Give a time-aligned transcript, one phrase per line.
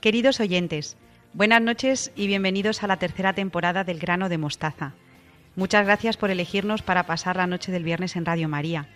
[0.00, 0.96] Queridos oyentes,
[1.34, 4.94] buenas noches y bienvenidos a la tercera temporada del Grano de Mostaza.
[5.56, 8.88] Muchas gracias por elegirnos para pasar la noche del viernes en Radio María.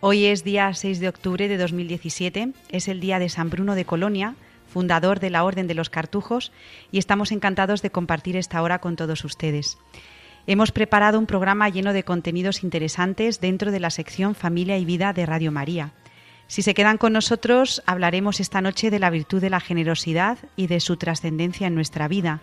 [0.00, 3.86] Hoy es día 6 de octubre de 2017, es el día de San Bruno de
[3.86, 4.34] Colonia,
[4.68, 6.52] fundador de la Orden de los Cartujos,
[6.92, 9.78] y estamos encantados de compartir esta hora con todos ustedes.
[10.46, 15.14] Hemos preparado un programa lleno de contenidos interesantes dentro de la sección Familia y Vida
[15.14, 15.94] de Radio María.
[16.46, 20.66] Si se quedan con nosotros, hablaremos esta noche de la virtud de la generosidad y
[20.66, 22.40] de su trascendencia en nuestra vida.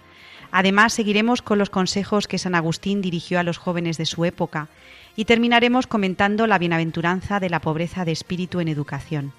[0.51, 4.67] Además, seguiremos con los consejos que San Agustín dirigió a los jóvenes de su época
[5.15, 9.33] y terminaremos comentando la bienaventuranza de la pobreza de espíritu en educación.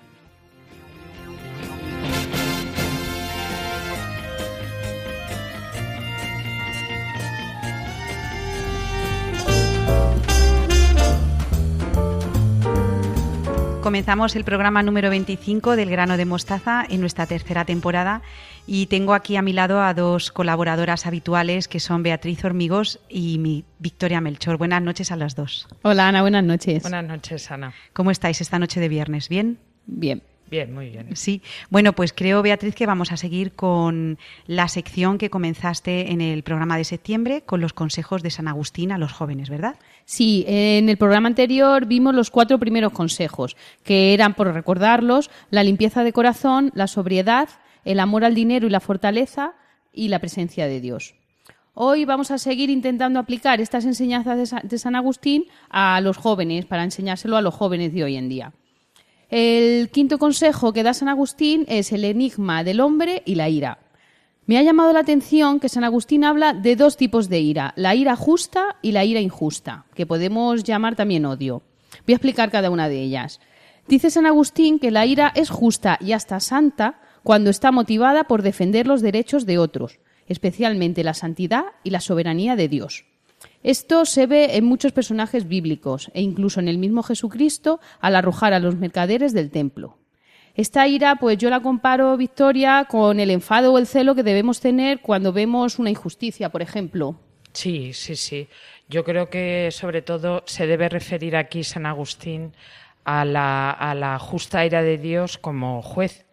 [13.84, 18.22] Comenzamos el programa número 25 del grano de mostaza en nuestra tercera temporada
[18.66, 23.38] y tengo aquí a mi lado a dos colaboradoras habituales que son Beatriz Hormigos y
[23.38, 24.56] mi Victoria Melchor.
[24.56, 25.68] Buenas noches a las dos.
[25.82, 26.82] Hola Ana, buenas noches.
[26.82, 27.74] Buenas noches Ana.
[27.92, 29.28] ¿Cómo estáis esta noche de viernes?
[29.28, 29.58] ¿Bien?
[29.86, 30.22] Bien.
[30.50, 31.16] Bien, muy bien.
[31.16, 36.20] Sí, bueno, pues creo, Beatriz, que vamos a seguir con la sección que comenzaste en
[36.20, 39.76] el programa de septiembre con los consejos de San Agustín a los jóvenes, ¿verdad?
[40.04, 45.64] Sí, en el programa anterior vimos los cuatro primeros consejos, que eran, por recordarlos, la
[45.64, 47.48] limpieza de corazón, la sobriedad,
[47.84, 49.54] el amor al dinero y la fortaleza
[49.92, 51.14] y la presencia de Dios.
[51.74, 56.84] Hoy vamos a seguir intentando aplicar estas enseñanzas de San Agustín a los jóvenes, para
[56.84, 58.52] enseñárselo a los jóvenes de hoy en día.
[59.28, 63.78] El quinto consejo que da San Agustín es el enigma del hombre y la ira.
[64.46, 67.94] Me ha llamado la atención que San Agustín habla de dos tipos de ira, la
[67.96, 71.62] ira justa y la ira injusta, que podemos llamar también odio.
[72.06, 73.40] Voy a explicar cada una de ellas.
[73.88, 78.42] Dice San Agustín que la ira es justa y hasta santa cuando está motivada por
[78.42, 79.98] defender los derechos de otros,
[80.28, 83.06] especialmente la santidad y la soberanía de Dios.
[83.62, 88.52] Esto se ve en muchos personajes bíblicos e incluso en el mismo Jesucristo al arrojar
[88.52, 89.98] a los mercaderes del templo.
[90.54, 94.60] Esta ira, pues yo la comparo, Victoria, con el enfado o el celo que debemos
[94.60, 97.18] tener cuando vemos una injusticia, por ejemplo.
[97.54, 98.48] Sí, sí, sí.
[98.88, 102.52] Yo creo que sobre todo se debe referir aquí San Agustín
[103.04, 106.23] a la, a la justa ira de Dios como juez,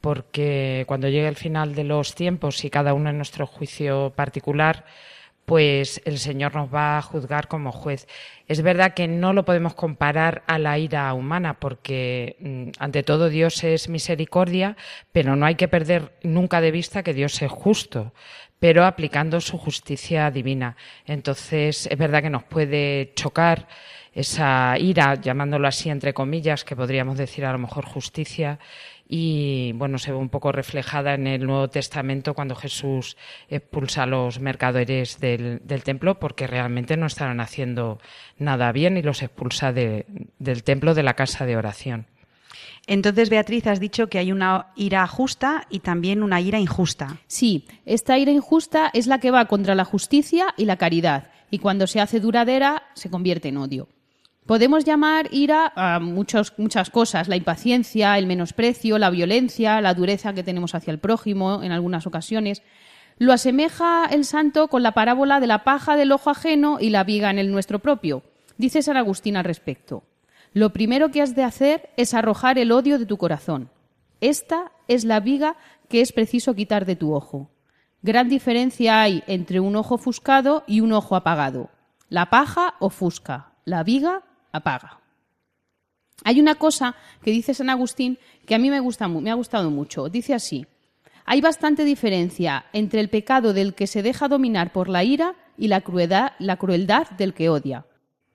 [0.00, 4.84] porque cuando llegue el final de los tiempos y cada uno en nuestro juicio particular,
[5.48, 8.06] pues el Señor nos va a juzgar como juez.
[8.48, 13.30] Es verdad que no lo podemos comparar a la ira humana, porque mm, ante todo
[13.30, 14.76] Dios es misericordia,
[15.10, 18.12] pero no hay que perder nunca de vista que Dios es justo,
[18.58, 20.76] pero aplicando su justicia divina.
[21.06, 23.68] Entonces, es verdad que nos puede chocar
[24.12, 28.58] esa ira, llamándolo así entre comillas, que podríamos decir a lo mejor justicia,
[29.08, 33.16] y bueno, se ve un poco reflejada en el Nuevo Testamento cuando Jesús
[33.48, 37.98] expulsa a los mercaderes del, templo porque realmente no estaban haciendo
[38.38, 42.06] nada bien y los expulsa del templo de la casa de oración.
[42.86, 47.18] Entonces, Beatriz, has dicho que hay una ira justa y también una ira injusta.
[47.26, 51.58] Sí, esta ira injusta es la que va contra la justicia y la caridad, y
[51.58, 53.88] cuando se hace duradera se convierte en odio.
[54.48, 60.42] Podemos llamar ira a muchas cosas, la impaciencia, el menosprecio, la violencia, la dureza que
[60.42, 62.62] tenemos hacia el prójimo en algunas ocasiones.
[63.18, 67.04] Lo asemeja el santo con la parábola de la paja del ojo ajeno y la
[67.04, 68.22] viga en el nuestro propio.
[68.56, 70.04] Dice San Agustín al respecto.
[70.54, 73.68] Lo primero que has de hacer es arrojar el odio de tu corazón.
[74.22, 75.56] Esta es la viga
[75.90, 77.50] que es preciso quitar de tu ojo.
[78.00, 81.68] Gran diferencia hay entre un ojo ofuscado y un ojo apagado.
[82.08, 84.22] La paja ofusca, la viga
[84.52, 85.00] apaga.
[86.24, 90.08] Hay una cosa que dice San Agustín que a mí me, me ha gustado mucho.
[90.08, 90.66] Dice así,
[91.24, 95.68] hay bastante diferencia entre el pecado del que se deja dominar por la ira y
[95.68, 97.86] la crueldad, la crueldad del que odia.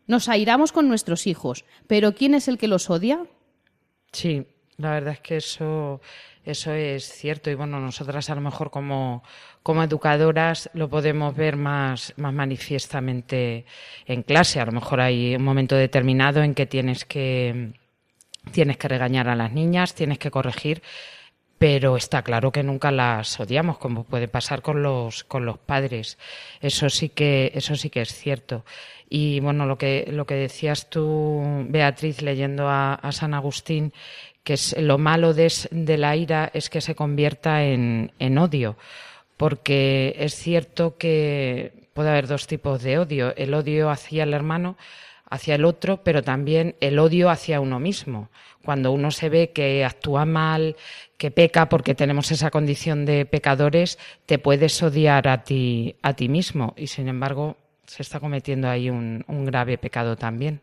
[0.05, 3.25] Nos airamos con nuestros hijos, pero ¿quién es el que los odia?
[4.11, 4.45] Sí,
[4.77, 6.01] la verdad es que eso,
[6.45, 7.49] eso es cierto.
[7.49, 9.23] Y bueno, nosotras a lo mejor como,
[9.61, 13.65] como educadoras lo podemos ver más, más manifiestamente
[14.05, 14.59] en clase.
[14.59, 17.73] A lo mejor hay un momento determinado en que tienes que,
[18.51, 20.81] tienes que regañar a las niñas, tienes que corregir,
[21.57, 26.17] pero está claro que nunca las odiamos, como puede pasar con los, con los padres.
[26.59, 28.65] Eso sí que, eso sí que es cierto.
[29.15, 33.93] Y bueno, lo que, lo que decías tú, Beatriz, leyendo a, San Agustín,
[34.43, 35.51] que es lo malo de,
[35.97, 38.77] la ira es que se convierta en, en odio,
[39.37, 44.77] porque es cierto que puede haber dos tipos de odio, el odio hacia el hermano,
[45.29, 48.29] hacia el otro, pero también el odio hacia uno mismo.
[48.63, 50.75] Cuando uno se ve que actúa mal,
[51.17, 56.29] que peca porque tenemos esa condición de pecadores, te puedes odiar a ti, a ti
[56.29, 56.73] mismo.
[56.77, 57.57] Y sin embargo,
[57.87, 60.61] se está cometiendo ahí un, grave pecado también.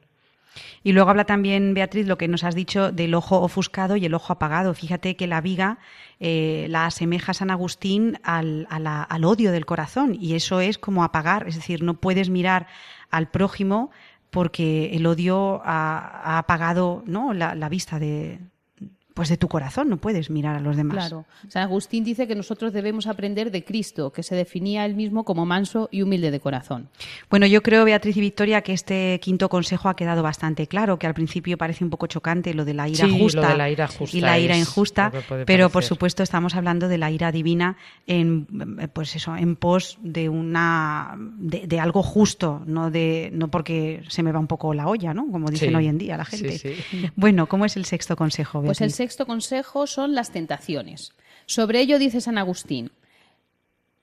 [0.82, 4.14] Y luego habla también, Beatriz, lo que nos has dicho del ojo ofuscado y el
[4.14, 4.74] ojo apagado.
[4.74, 5.78] Fíjate que la viga
[6.18, 11.48] eh, la asemeja San Agustín al, al, odio del corazón y eso es como apagar,
[11.48, 12.66] es decir, no puedes mirar
[13.10, 13.90] al prójimo
[14.30, 17.32] porque el odio ha, apagado ¿no?
[17.32, 18.38] la vista de,
[19.20, 21.08] pues de tu corazón, no puedes mirar a los demás.
[21.08, 21.26] Claro.
[21.48, 25.44] San Agustín dice que nosotros debemos aprender de Cristo, que se definía él mismo como
[25.44, 26.88] manso y humilde de corazón.
[27.28, 31.06] Bueno, yo creo, Beatriz y Victoria, que este quinto consejo ha quedado bastante claro, que
[31.06, 34.22] al principio parece un poco chocante lo de la ira justa, la ira justa y
[34.22, 35.12] la ira injusta,
[35.44, 37.76] pero por supuesto estamos hablando de la ira divina
[38.06, 38.46] en
[38.94, 44.32] pues eso, en pos de una de, algo justo, no de no porque se me
[44.32, 45.30] va un poco la olla, ¿no?
[45.30, 46.76] Como dicen hoy en día la gente.
[47.16, 48.78] Bueno, ¿cómo es el sexto consejo, Beatriz?
[48.78, 51.12] Pues sexto consejo son las tentaciones.
[51.46, 52.92] Sobre ello dice San Agustín,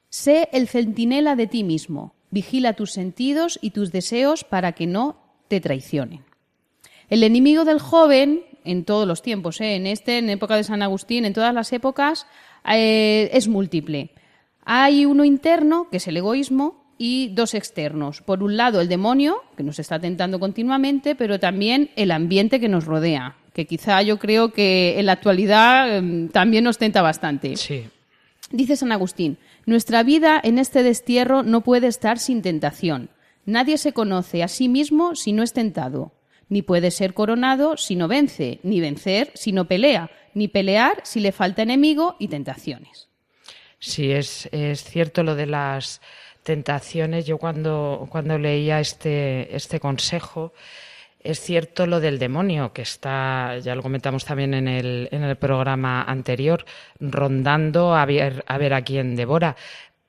[0.09, 5.17] sé el centinela de ti mismo, vigila tus sentidos y tus deseos para que no
[5.47, 6.23] te traicionen.
[7.09, 9.75] El enemigo del joven, en todos los tiempos, ¿eh?
[9.75, 12.27] en este, en época de San Agustín, en todas las épocas,
[12.69, 14.11] eh, es múltiple.
[14.65, 18.21] Hay uno interno, que es el egoísmo, y dos externos.
[18.21, 22.69] Por un lado, el demonio, que nos está tentando continuamente, pero también el ambiente que
[22.69, 27.55] nos rodea, que quizá yo creo que en la actualidad em, también nos tenta bastante.
[28.51, 33.09] Dice San Agustín, nuestra vida en este destierro no puede estar sin tentación.
[33.47, 36.11] Nadie se conoce a sí mismo si no es tentado,
[36.49, 41.19] ni puede ser coronado si no vence, ni vencer si no pelea, ni pelear si
[41.19, 43.07] le falta enemigo y tentaciones.
[43.79, 45.99] Sí, es, es cierto lo de las
[46.43, 47.25] tentaciones.
[47.25, 50.53] Yo cuando, cuando leía este, este consejo,
[51.19, 55.35] es cierto lo del demonio, que está, ya lo comentamos también en el, en el
[55.35, 56.65] programa anterior,
[56.99, 59.55] rondando a ver, a ver a quién devora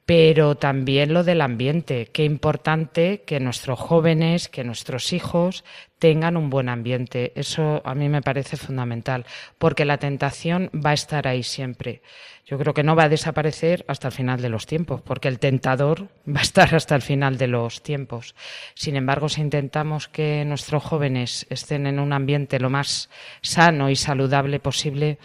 [0.09, 2.09] pero también lo del ambiente.
[2.11, 5.65] Qué importante que nuestros jóvenes, que nuestros hijos
[5.99, 7.33] tengan un buen ambiente.
[7.35, 9.27] Eso a mí me parece fundamental,
[9.59, 12.01] porque la tentación va a estar ahí siempre.
[12.47, 15.39] Yo creo que no va a desaparecer hasta el final de los tiempos, porque el
[15.39, 18.35] tentador va a estar hasta el final de los tiempos.
[18.73, 23.11] Sin embargo, si intentamos que nuestros jóvenes estén en un ambiente lo más
[23.43, 25.19] sano y saludable posible,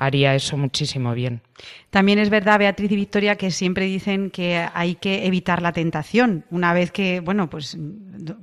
[0.00, 1.42] haría eso muchísimo bien.
[1.90, 6.44] También es verdad, Beatriz y Victoria, que siempre dicen que hay que evitar la tentación.
[6.50, 7.76] Una vez que, bueno, pues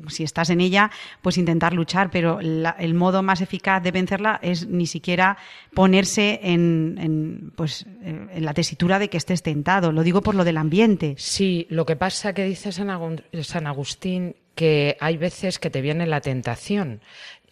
[0.08, 4.68] si estás en ella, pues intentar luchar, pero el modo más eficaz de vencerla es
[4.68, 5.38] ni siquiera
[5.74, 9.92] ponerse en, pues, en la tesitura de que estés tentado.
[9.92, 11.16] Lo digo por lo del ambiente.
[11.18, 16.22] Sí, lo que pasa que dice San Agustín que hay veces que te viene la
[16.22, 17.02] tentación.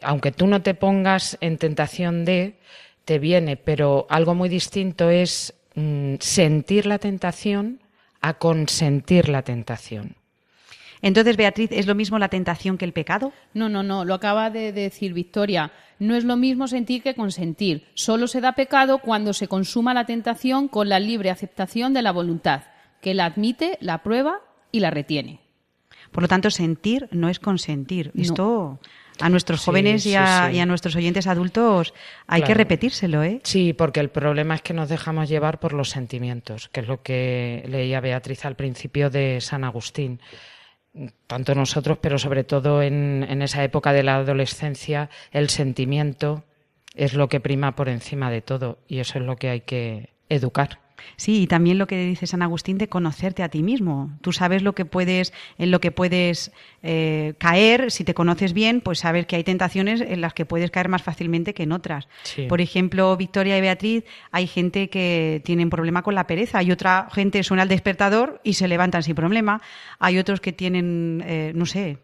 [0.01, 2.57] Aunque tú no te pongas en tentación de,
[3.05, 7.79] te viene, pero algo muy distinto es mm, sentir la tentación
[8.21, 10.15] a consentir la tentación.
[11.01, 13.31] Entonces, Beatriz, ¿es lo mismo la tentación que el pecado?
[13.53, 15.71] No, no, no, lo acaba de decir Victoria.
[15.99, 17.85] No es lo mismo sentir que consentir.
[17.93, 22.11] Solo se da pecado cuando se consuma la tentación con la libre aceptación de la
[22.11, 22.63] voluntad,
[23.01, 24.39] que la admite, la prueba
[24.71, 25.41] y la retiene.
[26.11, 28.11] Por lo tanto, sentir no es consentir.
[28.15, 28.79] Esto
[29.19, 31.93] a nuestros jóvenes y, a, nuestros oyentes adultos
[32.27, 33.39] hay que repetírselo, ¿eh?
[33.43, 37.01] Sí, porque el problema es que nos dejamos llevar por los sentimientos, que es lo
[37.01, 40.19] que leía Beatriz al principio de San Agustín.
[41.27, 46.43] Tanto nosotros, pero sobre todo en esa época de la adolescencia, el sentimiento
[46.95, 50.09] es lo que prima por encima de todo y eso es lo que hay que
[50.29, 50.84] educar.
[51.15, 54.11] Sí, y también lo que dice San Agustín de conocerte a ti mismo.
[54.21, 56.51] Tú sabes lo que puedes, en lo que puedes
[56.83, 57.91] eh, caer.
[57.91, 61.03] Si te conoces bien, pues saber que hay tentaciones en las que puedes caer más
[61.03, 62.07] fácilmente que en otras.
[62.47, 66.59] Por ejemplo, Victoria y Beatriz, hay gente que tienen problema con la pereza.
[66.59, 69.61] Hay otra gente suena el despertador y se levantan sin problema.
[69.99, 71.97] Hay otros que tienen, eh, no sé,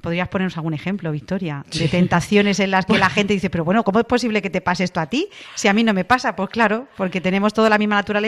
[0.00, 3.84] podrías ponernos algún ejemplo, Victoria, de tentaciones en las que la gente dice, pero bueno,
[3.84, 5.28] ¿cómo es posible que te pase esto a ti?
[5.54, 8.25] Si a mí no me pasa, pues claro, porque tenemos toda la misma naturaleza,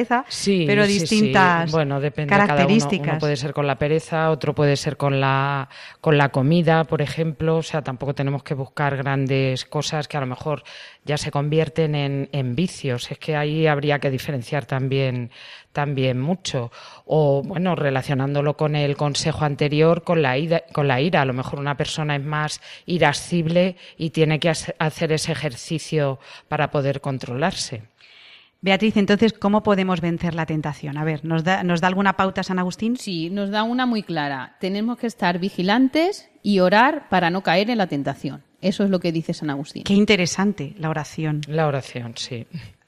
[0.67, 3.07] pero distintas Bueno, depende características.
[3.07, 3.21] Cada uno.
[3.21, 5.69] puede ser con la pereza, otro puede ser con la,
[6.01, 7.57] con la comida, por ejemplo.
[7.57, 10.63] O sea, tampoco tenemos que buscar grandes cosas que a lo mejor
[11.05, 13.11] ya se convierten en, en vicios.
[13.11, 15.31] Es que ahí habría que diferenciar también,
[15.73, 16.71] también mucho.
[17.07, 21.23] O, bueno, relacionándolo con el consejo anterior, con la, ira, con la ira.
[21.23, 26.71] A lo mejor una persona es más irascible y tiene que hacer ese ejercicio para
[26.71, 27.83] poder controlarse.
[28.61, 30.99] Beatriz, entonces, ¿cómo podemos vencer la tentación?
[30.99, 32.97] A ver, ¿nos da, ¿nos da alguna pauta San Agustín?
[32.97, 34.57] Sí, nos da una muy clara.
[34.59, 38.43] Tenemos que estar vigilantes y orar para no caer en la tentación.
[38.61, 39.85] Eso es lo que dice San Agustín.
[39.85, 41.43] Qué interesante la oración.
[41.47, 42.47] La oración, sí.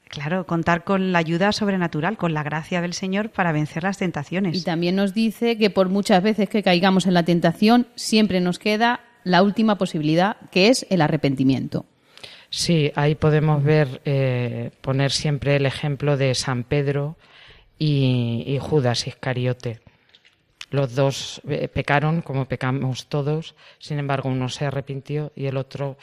[0.08, 4.58] Claro, contar con la ayuda sobrenatural, con la gracia del Señor para vencer las tentaciones.
[4.58, 8.58] Y también nos dice que por muchas veces que caigamos en la tentación, siempre nos
[8.58, 11.86] queda la última posibilidad, que es el arrepentimiento.
[12.50, 17.16] Sí, ahí podemos ver, eh, poner siempre el ejemplo de San Pedro
[17.78, 19.80] y, Judas Iscariote.
[20.70, 25.96] Los dos eh, pecaron como pecamos todos, sin embargo uno se arrepintió y el otro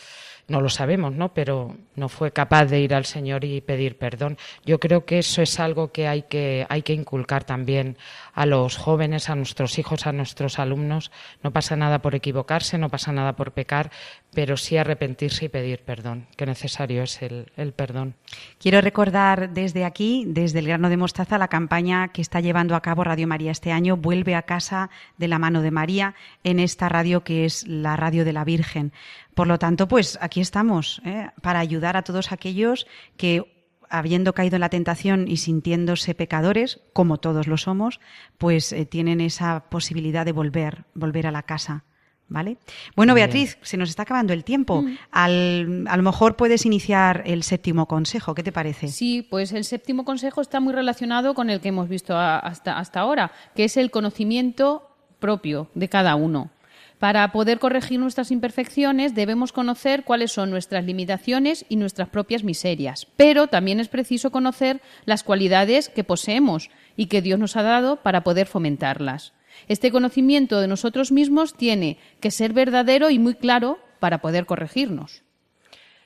[0.47, 1.33] no lo sabemos, ¿no?
[1.33, 4.37] Pero no fue capaz de ir al Señor y pedir perdón.
[4.65, 7.97] Yo creo que eso es algo que hay que, hay que inculcar también
[8.33, 11.11] a los jóvenes, a nuestros hijos, a nuestros alumnos.
[11.43, 13.91] No pasa nada por equivocarse, no pasa nada por pecar,
[14.33, 18.15] pero sí arrepentirse y pedir perdón, que necesario es el, el perdón.
[18.59, 22.81] Quiero recordar desde aquí, desde el grano de mostaza, la campaña que está llevando a
[22.81, 26.87] cabo Radio María este año, Vuelve a casa de la mano de María, en esta
[26.87, 28.93] radio que es la radio de la Virgen.
[29.37, 31.29] Por lo tanto, pues aquí estamos ¿eh?
[31.43, 37.19] para ayudar a todos aquellos que habiendo caído en la tentación y sintiéndose pecadores, como
[37.19, 37.99] todos lo somos,
[38.39, 41.83] pues eh, tienen esa posibilidad de volver, volver a la casa.
[42.29, 42.57] ¿Vale?
[42.95, 44.81] Bueno, Beatriz, se nos está acabando el tiempo.
[44.81, 44.97] Mm.
[45.11, 48.33] Al, a lo mejor puedes iniciar el séptimo consejo.
[48.33, 48.87] ¿Qué te parece?
[48.87, 52.99] Sí, pues el séptimo consejo está muy relacionado con el que hemos visto hasta, hasta
[53.01, 54.89] ahora, que es el conocimiento
[55.19, 56.49] propio de cada uno.
[56.99, 63.07] Para poder corregir nuestras imperfecciones debemos conocer cuáles son nuestras limitaciones y nuestras propias miserias,
[63.15, 67.97] pero también es preciso conocer las cualidades que poseemos y que Dios nos ha dado
[67.97, 69.33] para poder fomentarlas.
[69.67, 75.23] Este conocimiento de nosotros mismos tiene que ser verdadero y muy claro para poder corregirnos.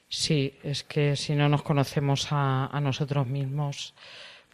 [0.09, 3.93] Sí, es que si no nos conocemos a, nosotros mismos,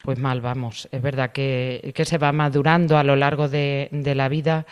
[0.03, 0.87] pues mal vamos.
[0.91, 4.67] Es verdad que, se va madurando a lo largo de la vida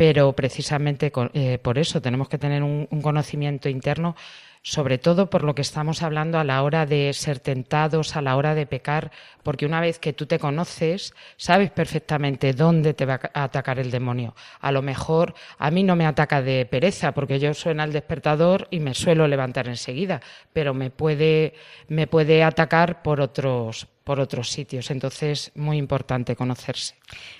[0.00, 4.16] pero precisamente eh, por eso tenemos que tener un, conocimiento interno,
[4.62, 8.34] sobre todo por lo que estamos hablando a la hora de ser tentados, a la
[8.34, 9.10] hora de pecar,
[9.42, 13.90] porque una vez que tú te conoces, sabes perfectamente dónde te va a atacar el
[13.90, 14.34] demonio.
[14.60, 18.68] A lo mejor a mí no me ataca de pereza, porque yo suena el despertador
[18.70, 20.22] y me suelo levantar enseguida,
[20.54, 21.52] pero me puede,
[21.88, 24.90] me puede atacar por otros, por otros sitios.
[24.90, 26.96] Entonces, muy importante conocerse.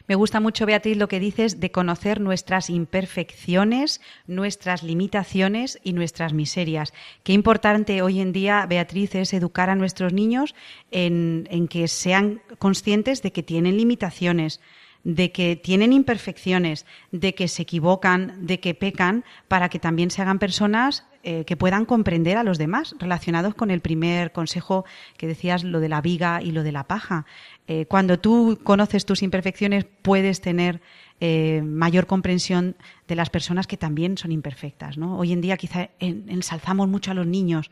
[0.07, 6.33] Me gusta mucho, Beatriz, lo que dices de conocer nuestras imperfecciones, nuestras limitaciones y nuestras
[6.33, 6.93] miserias.
[7.25, 10.55] Qué importante hoy en día, Beatriz, es educar a nuestros niños
[10.93, 14.61] en, en que sean conscientes de que tienen limitaciones,
[15.05, 20.23] de que tienen imperfecciones, de que se equivocan, de que pecan, para que también se
[20.23, 24.87] hagan personas eh, que puedan comprender a los demás, relacionados con el primer consejo
[25.19, 27.27] que decías, lo de la viga y lo de la paja.
[27.67, 30.81] Eh, cuando tú conoces tus imperfecciones, puedes tener
[31.21, 34.97] eh, mayor comprensión de las personas que también son imperfectas.
[34.97, 35.19] ¿no?
[35.19, 37.71] Hoy en día quizá ensalzamos mucho a los niños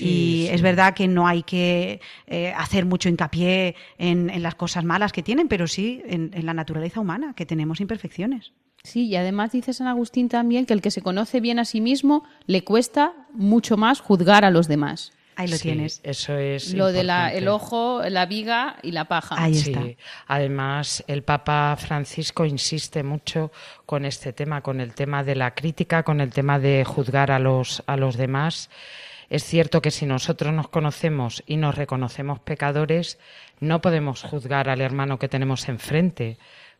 [0.00, 5.12] y es verdad que no hay que eh, hacer mucho hincapié en, las cosas malas
[5.12, 8.52] que tienen, pero sí en, la naturaleza humana, que tenemos imperfecciones.
[8.82, 11.80] Sí, y además dice San Agustín también que el que se conoce bien a sí
[11.80, 15.12] mismo le cuesta mucho más juzgar a los demás.
[15.36, 16.00] Ahí lo tienes.
[16.02, 16.72] Eso es.
[16.72, 19.36] Lo del el ojo, la viga y la paja.
[19.38, 19.82] Ahí está.
[20.26, 23.52] Además, el Papa Francisco insiste mucho
[23.84, 27.38] con este tema, con el tema de la crítica, con el tema de juzgar a
[27.38, 28.70] los, a los demás.
[29.28, 33.18] Es cierto que si nosotros nos conocemos y nos reconocemos pecadores,
[33.60, 36.38] no podemos juzgar al hermano que tenemos enfrente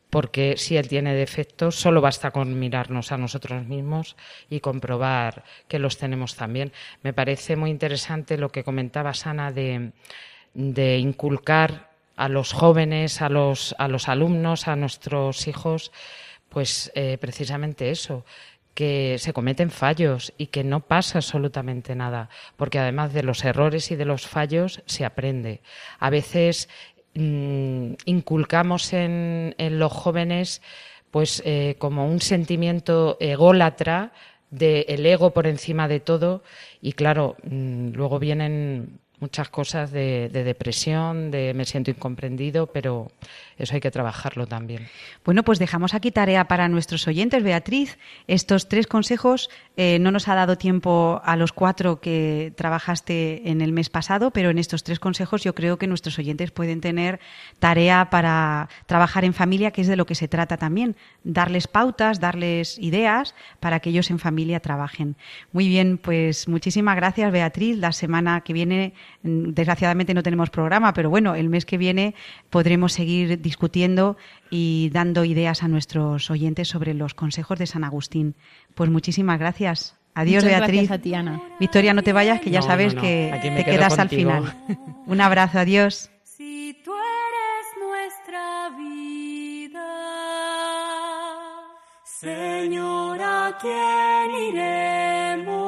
[0.09, 4.15] porque si él tiene defectos, solo basta con mirarnos a nosotros mismos
[4.49, 6.71] y comprobar que los tenemos también.
[7.03, 9.91] Me parece muy interesante lo que comentaba Sana de,
[10.99, 15.91] inculcar a los jóvenes, a los, a los alumnos, a nuestros hijos,
[16.49, 18.25] pues eh, precisamente eso,
[18.73, 23.91] que se cometen fallos y que no pasa absolutamente nada, porque además de los errores
[23.91, 25.61] y de los fallos se aprende.
[25.99, 26.69] A veces
[27.19, 30.61] Mm, inculcamos en, los jóvenes
[31.09, 34.11] pues eh, como un sentimiento ególatra
[34.51, 36.43] de el ego por encima de todo
[36.79, 43.11] y claro, mm, luego vienen muchas cosas de, depresión, de me siento incomprendido, pero
[43.57, 44.87] eso hay que trabajarlo también.
[45.25, 47.97] Bueno, pues dejamos aquí tarea para nuestros oyentes, Beatriz.
[48.27, 53.61] Estos tres consejos eh, no nos ha dado tiempo a los cuatro que trabajaste en
[53.61, 57.19] el mes pasado, pero en estos tres consejos yo creo que nuestros oyentes pueden tener
[57.59, 62.19] tarea para trabajar en familia, que es de lo que se trata también, darles pautas,
[62.19, 65.15] darles ideas para que ellos en familia trabajen.
[65.53, 67.77] Muy bien, pues muchísimas gracias, Beatriz.
[67.77, 68.93] La semana que viene
[69.27, 72.15] Mm, desgraciadamente no tenemos programa, pero bueno, el mes que viene
[72.49, 74.17] podremos seguir discutiendo
[74.49, 78.35] y dando ideas a nuestros oyentes sobre los consejos de San Agustín.
[78.75, 79.97] Pues muchísimas gracias.
[80.17, 80.89] Adiós, Beatriz.
[81.59, 84.51] Victoria, no te vayas, que ya sabes que te quedas al final.
[85.05, 86.09] Un abrazo, adiós.
[86.23, 89.87] Si tú eres nuestra vida,
[92.03, 95.67] Señora, ¿quién iremos?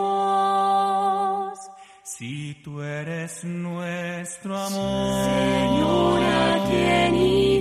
[2.03, 7.58] Si tú eres nuestro amor, Señor, ¿a quién iremos?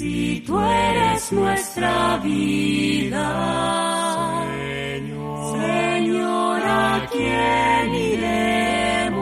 [0.00, 3.26] Si tú eres nuestra vida,
[4.48, 9.20] Señor, Señor, ¿a quién iremos?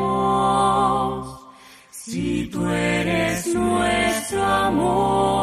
[1.90, 5.37] Si tú eres nuestro amor,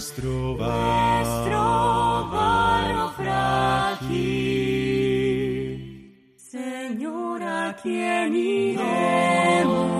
[0.00, 4.08] nuestro barro, barro frágil.
[6.38, 9.99] Señor, ¿a quién iremos?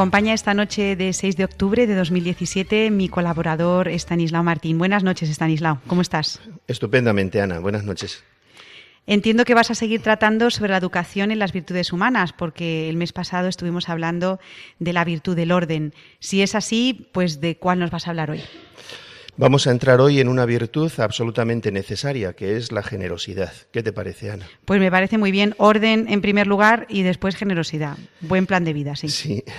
[0.00, 4.78] acompaña esta noche de 6 de octubre de 2017 mi colaborador Estanislao Martín.
[4.78, 5.82] Buenas noches, Estanislao.
[5.86, 6.40] ¿Cómo estás?
[6.66, 7.58] Estupendamente, Ana.
[7.58, 8.24] Buenas noches.
[9.06, 12.96] Entiendo que vas a seguir tratando sobre la educación en las virtudes humanas, porque el
[12.96, 14.40] mes pasado estuvimos hablando
[14.78, 15.92] de la virtud del orden.
[16.18, 18.40] Si es así, pues ¿de cuál nos vas a hablar hoy?
[19.40, 23.50] Vamos a entrar hoy en una virtud absolutamente necesaria, que es la generosidad.
[23.70, 24.46] ¿Qué te parece, Ana?
[24.66, 25.54] Pues me parece muy bien.
[25.56, 27.96] Orden en primer lugar y después generosidad.
[28.20, 29.08] Buen plan de vida, sí.
[29.08, 29.44] Sí.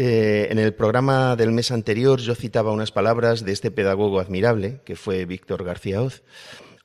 [0.00, 4.80] Eh, en el programa del mes anterior yo citaba unas palabras de este pedagogo admirable,
[4.84, 6.22] que fue Víctor García Oz.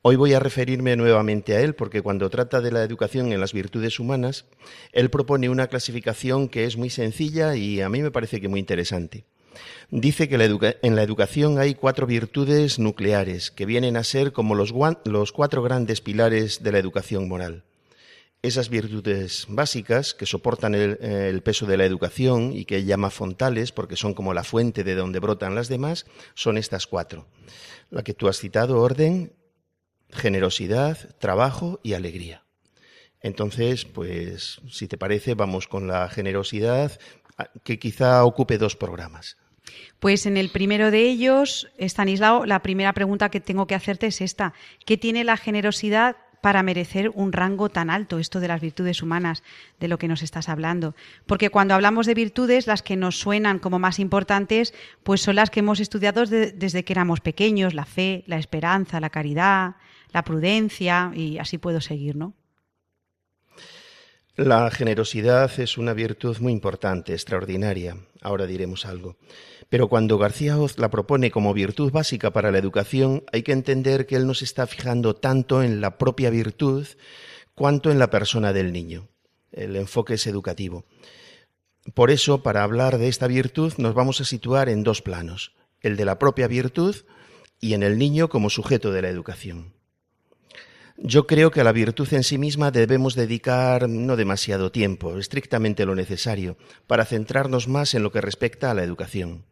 [0.02, 3.54] Hoy voy a referirme nuevamente a él porque cuando trata de la educación en las
[3.54, 4.46] virtudes humanas,
[4.94, 8.60] él propone una clasificación que es muy sencilla y a mí me parece que muy
[8.60, 9.26] interesante.
[9.92, 10.36] Dice que
[10.82, 14.72] en la educación hay cuatro virtudes nucleares que vienen a ser como los,
[15.32, 17.64] cuatro grandes pilares de la educación moral
[18.44, 23.96] esas virtudes básicas que soportan el, peso de la educación y que llama fontales porque
[23.96, 27.26] son como la fuente de donde brotan las demás, son estas cuatro.
[27.90, 29.32] La que tú has citado, orden,
[30.10, 32.44] generosidad, trabajo y alegría.
[33.22, 37.00] Entonces, pues, si te parece, vamos con la generosidad,
[37.64, 39.38] que quizá ocupe dos programas.
[40.00, 44.22] Pues en el primero de ellos, Stanislao, la primera pregunta que tengo que hacerte es
[44.22, 44.54] esta.
[44.86, 49.44] ¿Qué tiene la generosidad para merecer un rango tan alto, esto de las virtudes humanas,
[49.80, 50.94] de lo que nos estás hablando.
[51.26, 54.74] Porque cuando hablamos de virtudes, las que nos suenan como más importantes,
[55.04, 59.10] pues son las que hemos estudiado desde que éramos pequeños, la fe, la esperanza, la
[59.10, 59.78] caridad,
[60.12, 62.34] la prudencia, y así puedo seguir, ¿no?
[64.36, 67.96] La generosidad es una virtud muy importante, extraordinaria.
[68.24, 69.18] Ahora diremos algo.
[69.68, 74.06] Pero cuando García Oz la propone como virtud básica para la educación, hay que entender
[74.06, 76.88] que él no está fijando tanto en la propia virtud
[77.54, 79.10] cuanto en la persona del niño.
[79.52, 80.86] El enfoque es educativo.
[81.94, 85.98] Por eso, para hablar de esta virtud, nos vamos a situar en dos planos, el
[85.98, 86.96] de la propia virtud
[87.60, 89.74] y en el niño como sujeto de la educación.
[90.98, 95.86] Yo creo que a la virtud en sí misma debemos dedicar no demasiado tiempo, estrictamente
[95.86, 99.44] lo necesario, para centrarnos más en lo que respecta a la educación.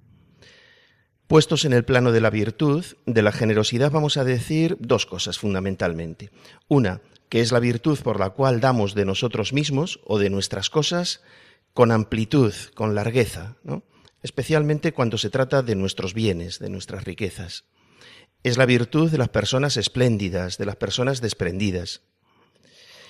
[1.25, 5.39] Puestos en el plano de la virtud, de la generosidad vamos a decir dos cosas
[5.39, 6.29] fundamentalmente.
[6.67, 10.69] Una, que es la virtud por la cual damos de nosotros mismos o de nuestras
[10.69, 11.21] cosas
[11.73, 13.55] con amplitud, con largueza,
[14.21, 17.63] especialmente cuando se trata de nuestros bienes, de nuestras riquezas
[18.43, 22.01] es la virtud de las personas espléndidas, de las personas desprendidas.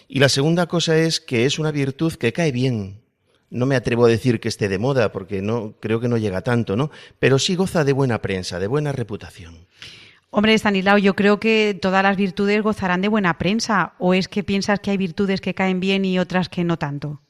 [0.07, 3.01] Y la segunda cosa es que es una virtud que cae bien.
[3.49, 6.41] No me atrevo a decir que esté de moda, porque no creo que no llega
[6.41, 6.91] tanto, ¿no?
[7.19, 9.67] Pero sí goza de buena prensa, de buena reputación.
[10.29, 13.93] Hombre, Stanislao, yo creo que todas las virtudes gozarán de buena prensa.
[13.99, 17.21] ¿O es que piensas que hay virtudes que caen bien y otras que no tanto?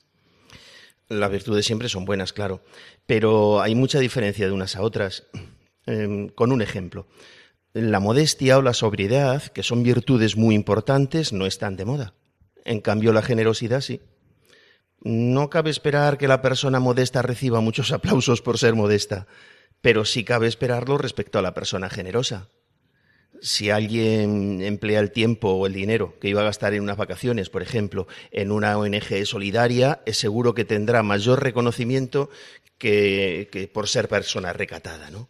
[1.07, 2.63] Las virtudes siempre son buenas, claro.
[3.05, 5.27] Pero hay mucha diferencia de unas a otras.
[5.87, 7.07] Em, con un ejemplo
[7.73, 12.13] la modestia o la sobriedad, que son virtudes muy importantes, no están de moda.
[12.65, 14.01] En cambio, la generosidad sí.
[15.03, 19.27] No cabe esperar que la persona modesta reciba muchos aplausos por ser modesta,
[19.81, 22.49] pero sí cabe esperarlo respecto a la persona generosa.
[23.41, 27.49] Si alguien emplea el tiempo o el dinero que iba a gastar en unas vacaciones,
[27.49, 32.29] por ejemplo, en una ONG solidaria, es seguro que tendrá mayor reconocimiento
[32.77, 35.29] que, que por ser persona recatada, ¿no?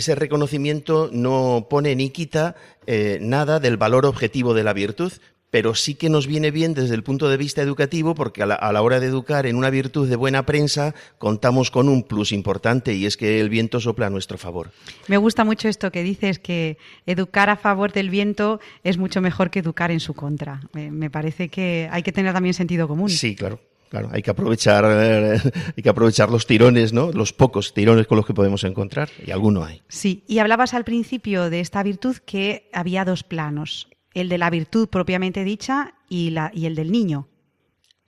[0.00, 5.12] Ese reconocimiento no pone ni quita eh, nada del valor objetivo de la virtud,
[5.50, 8.82] pero sí que nos viene bien desde el punto de vista educativo porque a la,
[8.82, 13.04] hora de educar en una virtud de buena prensa contamos con un plus importante y
[13.04, 14.70] es que el viento sopla a nuestro favor.
[15.08, 19.50] Me gusta mucho esto que dices, que educar a favor del viento es mucho mejor
[19.50, 20.62] que educar en su contra.
[20.72, 23.10] me parece que hay que tener también sentido común.
[23.10, 23.60] Sí, claro.
[23.90, 25.40] Claro, hay que aprovechar, eh,
[25.76, 27.10] hay que aprovechar los tirones, ¿no?
[27.10, 29.82] Los pocos tirones con los que podemos encontrar, y alguno hay.
[29.88, 34.48] Sí, y hablabas al principio de esta virtud que había dos planos, el de la
[34.48, 37.26] virtud propiamente dicha y, la, y el del niño.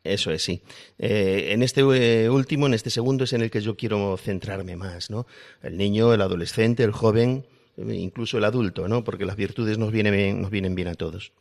[0.05, 0.62] Eso es, sí.
[0.99, 4.77] Eh, en este eh, último, en este segundo, es en el que yo quiero centrarme
[4.77, 5.27] más, ¿no?
[5.62, 7.45] El niño, el adolescente, el joven,
[7.77, 9.03] incluso el adulto, ¿no?
[9.03, 11.33] Porque las virtudes nos vienen, nos vienen bien a todos.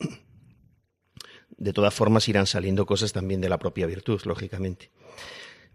[1.62, 4.90] De todas formas irán saliendo cosas también de la propia virtud, lógicamente.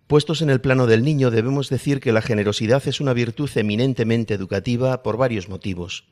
[0.08, 4.34] Puestos en el plano del niño, debemos decir que la generosidad es una virtud eminentemente
[4.34, 6.08] educativa por varios motivos.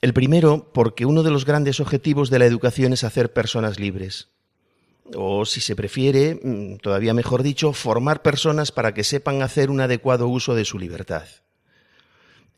[0.00, 4.30] El primero, porque uno de los grandes objetivos de la educación es hacer personas libres.
[5.14, 9.80] O, si se prefiere, mm, todavía mejor dicho, formar personas para que sepan hacer un
[9.80, 11.28] adecuado uso de su libertad.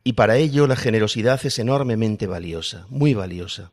[0.05, 3.73] Y para ello la generosidad es enormemente valiosa, muy valiosa.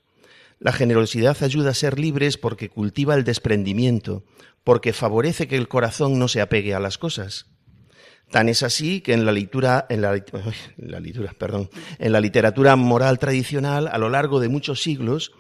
[0.64, 4.24] La generosidad ayuda a ser libres porque cultiva el desprendimiento,
[4.64, 7.48] porque favorece que el corazón no se apegue a las cosas.
[8.32, 10.24] Tan es así que en la, en la,
[11.38, 15.34] perdón, en la literatura moral tradicional, a lo largo de muchos siglos,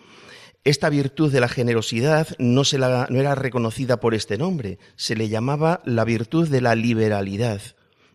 [0.65, 6.03] esta virtud de la generosidad no era reconocida por este nombre, se le llamaba la
[6.03, 7.61] virtud de la liberalidad,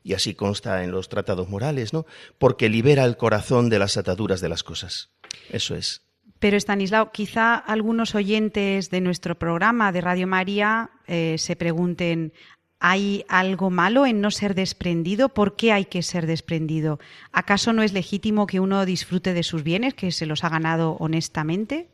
[0.04, 2.04] y así consta en los tratados morales, ¿no?
[2.36, 5.08] Porque libera el corazón de las ataduras de las cosas.
[5.48, 6.02] Eso es.
[6.38, 12.32] Pero Estanislao, quizá algunos oyentes de nuestro programa de Radio María eh, se pregunten,
[12.78, 15.30] ¿hay algo malo en no ser desprendido?
[15.30, 17.00] ¿Por qué hay que ser desprendido?
[17.32, 20.96] ¿Acaso no es legítimo que uno disfrute de sus bienes, que se los ha ganado
[21.00, 21.88] honestamente?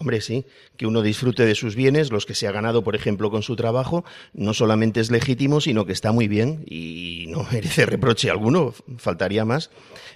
[0.00, 3.32] Hombre, sí, que uno disfrute de sus bienes, los que se ha ganado, por ejemplo,
[3.32, 7.84] con su trabajo, no solamente es legítimo, sino que está muy bien y no merece
[7.84, 9.70] reproche alguno, faltaría más.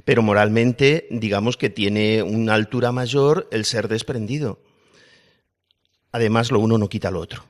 [0.05, 4.61] Pero moralmente, digamos que tiene una altura mayor el ser desprendido.
[6.13, 7.45] Además, lo uno no quita lo otro.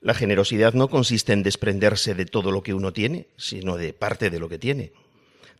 [0.00, 4.30] La generosidad no consiste en desprenderse de todo lo que uno tiene, sino de parte
[4.30, 4.92] de lo que tiene.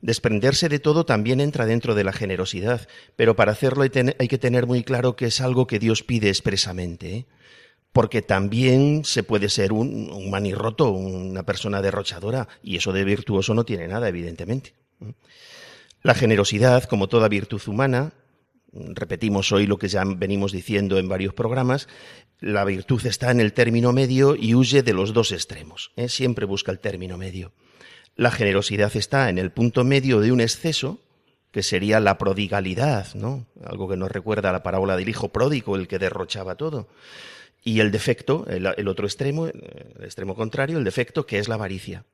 [0.00, 4.66] Desprenderse de todo también entra dentro de la generosidad, pero para hacerlo hay, que tener
[4.66, 7.16] muy claro que es algo que Dios pide expresamente.
[7.16, 7.26] ¿eh?
[7.92, 13.54] Porque también se puede ser un, un manirroto, una persona derrochadora, y eso de virtuoso
[13.54, 14.74] no tiene nada, evidentemente.
[16.02, 18.12] La generosidad, como toda virtud humana,
[18.72, 21.88] repetimos hoy lo que ya venimos diciendo en varios programas,
[22.40, 25.90] la virtud está en el término medio y huye de los dos extremos.
[25.96, 26.08] ¿eh?
[26.08, 27.52] Siempre busca el término medio.
[28.18, 30.98] La generosidad está en el punto medio de un exceso,
[31.52, 33.46] que sería la prodigalidad, ¿no?
[33.64, 36.88] Algo que nos recuerda a la parábola del hijo pródigo, el que derrochaba todo.
[37.62, 42.06] Y el defecto, el, otro extremo, el extremo contrario, el defecto, que es la avaricia.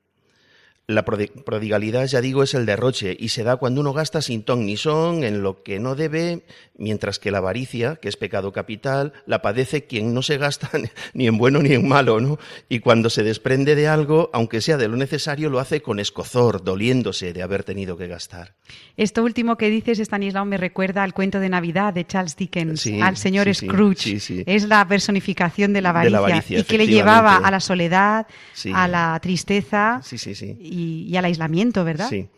[0.86, 4.66] La prodigalidad, ya digo, es el derroche y se da cuando uno gasta sin ton
[4.66, 6.44] ni son en lo que no debe,
[6.76, 10.70] mientras que la avaricia, que es pecado capital, la padece quien no se gasta
[11.14, 12.38] ni en bueno ni en malo, ¿no?
[12.68, 16.62] Y cuando se desprende de algo, aunque sea de lo necesario, lo hace con escozor,
[16.62, 18.54] doliéndose de haber tenido que gastar.
[18.98, 23.16] Esto último que dices, Stanislao, me recuerda al cuento de Navidad de Charles Dickens, al
[23.16, 24.44] señor Scrooge.
[24.44, 28.26] es la personificación de la avaricia, y que le llevaba a la soledad,
[28.74, 30.02] a la tristeza.
[30.04, 32.08] Sí, sí, sí y, al aislamiento, ¿verdad?
[32.08, 32.28] Sí.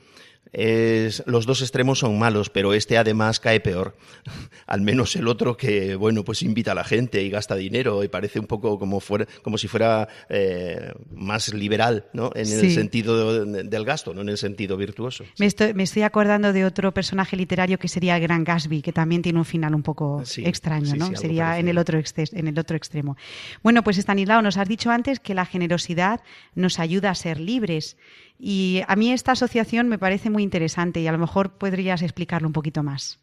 [0.53, 3.97] Es, los dos extremos son malos, pero este además cae peor.
[4.67, 8.09] Al menos el otro que, bueno, pues invita a la gente y gasta dinero y
[8.09, 12.31] parece un poco como, fuera, como si fuera eh, más liberal, ¿no?
[12.35, 15.25] En el sentido del gasto, no en el sentido virtuoso.
[15.39, 19.39] Me, estoy, acordando de otro personaje literario que sería el Gran Gatsby, que también tiene
[19.39, 21.15] un final un poco extraño, ¿no?
[21.17, 23.17] sería en el, otro en el otro extremo.
[23.63, 26.21] Bueno, pues Estanislao, nos has dicho antes que la generosidad
[26.55, 27.97] nos ayuda a ser libres.
[28.39, 32.49] Y a mí esta asociación me parece muy interesante y a lo mejor podrías explicarlo
[32.49, 33.19] un poquito más.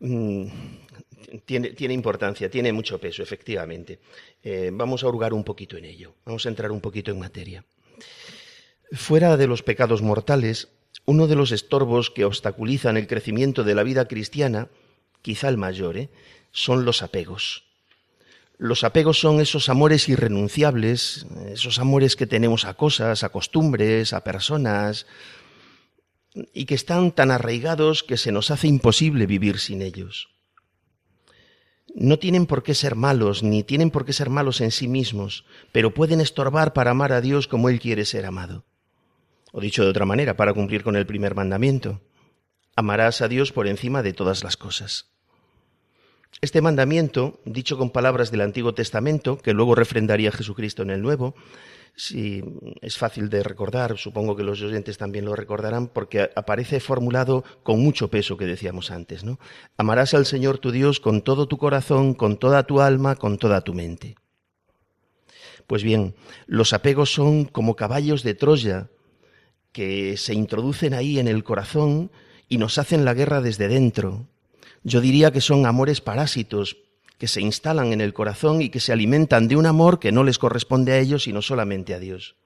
[0.00, 0.46] Mm,
[1.44, 4.00] tiene, importancia, tiene mucho peso, efectivamente.
[4.42, 7.64] Eh, vamos a hurgar un poquito en ello, vamos a entrar un poquito en materia.
[8.92, 10.68] Fuera de los pecados mortales,
[11.04, 14.68] uno de los estorbos que obstaculizan el crecimiento de la vida cristiana,
[15.22, 16.10] quizá el mayor, ¿eh?
[16.52, 17.65] son los apegos.
[18.58, 24.24] Los apegos son esos amores irrenunciables, esos amores que tenemos a cosas, a costumbres, a
[24.24, 25.06] personas,
[26.54, 30.28] y que están tan arraigados que se nos hace imposible vivir sin ellos.
[31.94, 35.44] No tienen por qué ser malos, ni tienen por qué ser malos en sí mismos,
[35.72, 38.64] pero pueden estorbar para amar a Dios como Él quiere ser amado.
[39.52, 42.02] O dicho de otra manera, para cumplir con el primer mandamiento,
[42.74, 45.15] amarás a Dios por encima de todas las cosas.
[46.42, 51.34] Este mandamiento, dicho con palabras del Antiguo Testamento, que luego refrendaría Jesucristo en el Nuevo,
[51.98, 52.44] si
[52.82, 57.80] es fácil de recordar, supongo que los oyentes también lo recordarán, porque aparece formulado con
[57.80, 59.38] mucho peso que decíamos antes, ¿no?
[59.78, 63.62] Amarás al Señor tu Dios con todo tu corazón, con toda tu alma, con toda
[63.62, 64.16] tu mente.
[65.66, 66.14] Pues bien,
[66.46, 68.90] los apegos son como caballos de Troya
[69.72, 72.10] que se introducen ahí en el corazón
[72.46, 74.28] y nos hacen la guerra desde dentro,
[74.86, 76.76] yo diría que son amores parásitos
[77.18, 80.22] que se instalan en el corazón y que se alimentan de un amor que no
[80.22, 82.36] les corresponde a ellos, sino solamente a Dios.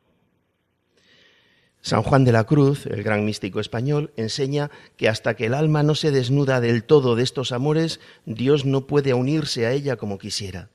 [1.83, 5.83] San Juan de la Cruz, el gran místico español, enseña que hasta que el alma
[5.83, 10.17] no se desnuda del todo de estos amores, Dios no puede unirse a ella como
[10.17, 10.71] quisiera.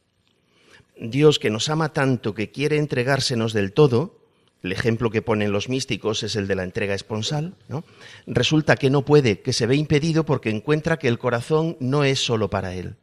[1.02, 4.20] Dios que nos ama tanto que quiere entregársenos del todo,
[4.64, 7.84] el ejemplo que ponen los místicos es el de la entrega esponsal, ¿no?
[8.26, 12.20] resulta que no puede, que se ve impedido porque encuentra que el corazón no es
[12.20, 12.96] solo para él.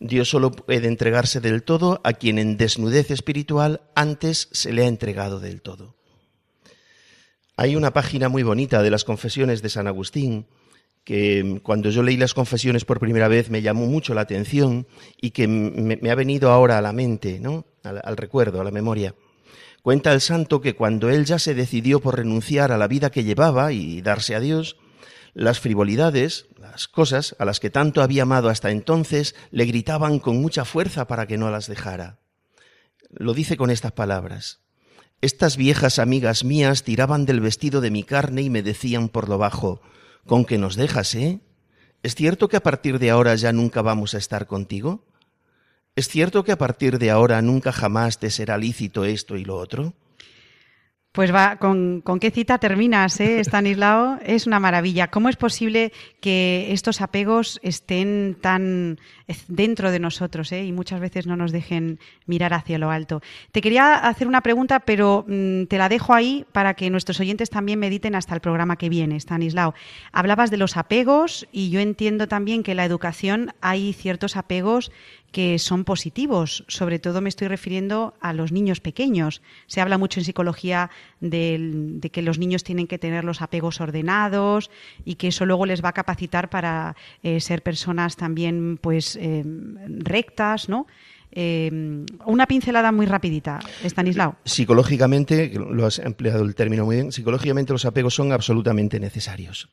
[0.00, 4.86] Dios solo puede entregarse del todo a quien en desnudez espiritual antes se le ha
[4.86, 5.94] entregado del todo.
[7.56, 10.46] Hay una página muy bonita de las confesiones de San Agustín
[11.04, 14.86] que cuando yo leí las confesiones por primera vez me llamó mucho la atención
[15.20, 17.66] y que me, ha venido ahora a la mente, ¿no?
[17.82, 19.14] al recuerdo, a la memoria.
[19.84, 23.22] Cuenta el santo que cuando él ya se decidió por renunciar a la vida que
[23.22, 24.78] llevaba y darse a Dios,
[25.34, 30.40] las frivolidades, las cosas a las que tanto había amado hasta entonces, le gritaban con
[30.40, 32.18] mucha fuerza para que no las dejara.
[33.10, 34.60] Lo dice con estas palabras.
[35.20, 39.36] Estas viejas amigas mías tiraban del vestido de mi carne y me decían por lo
[39.36, 39.82] bajo,
[40.26, 41.40] con que nos dejas, ¿eh?
[42.02, 45.04] ¿Es cierto que a partir de ahora ya nunca vamos a estar contigo?
[45.96, 49.56] ¿Es cierto que a partir de ahora nunca jamás te será lícito esto y lo
[49.56, 49.94] otro?
[51.14, 54.18] Pues va, ¿con, qué cita terminas, eh, Stanislao?
[54.24, 55.12] Es una maravilla.
[55.12, 58.98] ¿Cómo es posible que estos apegos estén tan
[59.46, 63.22] dentro de nosotros eh, y muchas veces no nos dejen mirar hacia lo alto?
[63.52, 67.48] Te quería hacer una pregunta, pero mm, te la dejo ahí para que nuestros oyentes
[67.48, 69.74] también mediten hasta el programa que viene, Stanislao.
[70.10, 74.90] Hablabas de los apegos y yo entiendo también que en la educación hay ciertos apegos
[75.34, 76.64] que son positivos.
[76.68, 79.42] Sobre todo me estoy refiriendo a los niños pequeños.
[79.66, 84.70] Se habla mucho en psicología de, que los niños tienen que tener los apegos ordenados
[85.04, 86.94] y que eso luego les va a capacitar para
[87.24, 89.42] eh, ser personas también pues eh,
[89.88, 90.86] rectas, ¿no?
[91.32, 94.36] Eh, una pincelada muy rapidita, Stanislao.
[94.44, 99.68] Psicológicamente, lo has empleado el término muy bien, psicológicamente los apegos son absolutamente necesarios.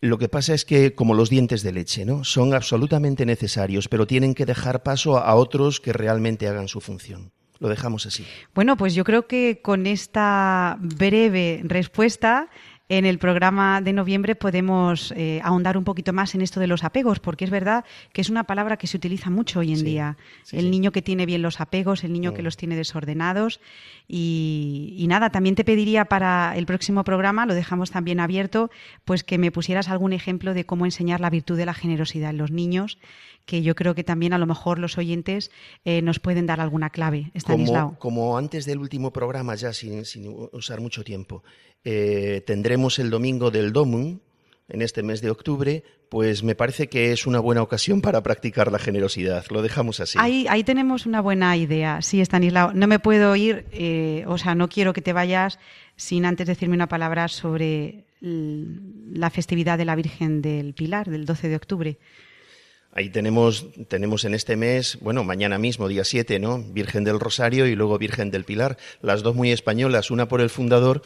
[0.00, 2.24] Lo que pasa es que, como los dientes de leche, ¿no?
[2.24, 7.32] Son absolutamente necesarios, pero tienen que dejar paso a otros que realmente hagan su función.
[7.60, 8.26] Lo dejamos así.
[8.54, 12.48] Bueno, pues yo creo que con esta breve respuesta
[12.88, 16.84] en el programa de noviembre podemos eh, ahondar un poquito más en esto de los
[16.84, 20.16] apegos, porque es verdad que es una palabra que se utiliza mucho hoy en día.
[20.52, 23.60] el niño que tiene bien los apegos, el niño que los tiene desordenados.
[24.06, 28.70] Y, y, nada, también te pediría para el próximo programa, lo dejamos también abierto,
[29.06, 32.38] pues que me pusieras algún ejemplo de cómo enseñar la virtud de la generosidad en
[32.38, 32.98] los niños
[33.44, 35.50] que yo creo que también a lo mejor los oyentes
[35.84, 40.04] eh, nos pueden dar alguna clave, Como, como, antes del último programa, ya sin,
[40.52, 41.42] usar mucho tiempo,
[41.84, 44.18] eh, tendremos el domingo del Domum,
[44.68, 48.72] en este mes de octubre, pues me parece que es una buena ocasión para practicar
[48.72, 49.44] la generosidad.
[49.50, 50.18] Lo dejamos así.
[50.20, 52.00] Ahí, ahí tenemos una buena idea.
[52.00, 52.72] Sí, Estanislao.
[52.72, 55.58] No me puedo ir, eh, o sea, no quiero que te vayas
[55.96, 61.48] sin antes decirme una palabra sobre la festividad de la Virgen del Pilar, del 12
[61.48, 61.98] de octubre.
[62.96, 66.62] Ahí tenemos, tenemos en este mes, bueno, mañana mismo, día 7, ¿no?
[66.62, 70.48] Virgen del Rosario y luego Virgen del Pilar, las dos muy españolas, una por el
[70.48, 71.02] fundador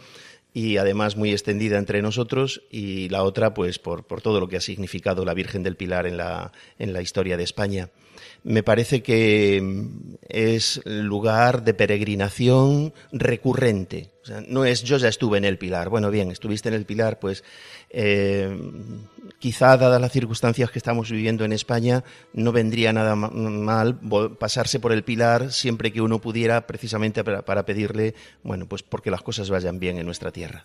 [0.52, 4.58] y además muy extendida entre nosotros y la otra pues por, por todo lo que
[4.58, 7.88] ha significado la Virgen del Pilar en la, en la historia de España.
[8.44, 9.62] Me parece que
[10.28, 14.10] es lugar de peregrinación recurrente.
[14.22, 15.88] O sea, no es yo ya estuve en el Pilar.
[15.88, 17.44] Bueno, bien, estuviste en el Pilar, pues
[17.90, 18.56] eh,
[19.38, 23.98] quizá, dadas las circunstancias que estamos viviendo en España, no vendría nada mal
[24.38, 29.22] pasarse por el pilar siempre que uno pudiera, precisamente para, pedirle, bueno, pues porque las
[29.22, 30.64] cosas vayan bien en nuestra tierra.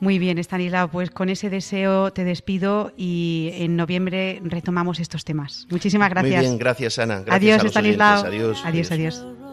[0.00, 5.66] Muy bien, Estanislao, pues con ese deseo te despido y en noviembre retomamos estos temas.
[5.70, 6.36] Muchísimas gracias.
[6.36, 7.20] Muy bien, gracias, Ana.
[7.20, 8.24] Gracias adiós, Estanislao.
[8.24, 8.90] Adiós, adiós.
[8.90, 9.43] adiós.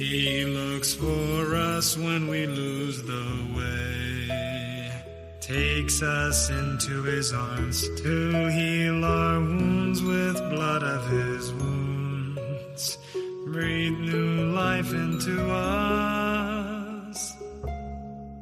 [0.00, 4.92] He looks for us when we lose the way,
[5.40, 12.98] takes us into his arms to heal our wounds with blood of his wounds,
[13.46, 17.34] breathe new life into us.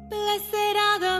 [0.09, 1.19] Blessed are the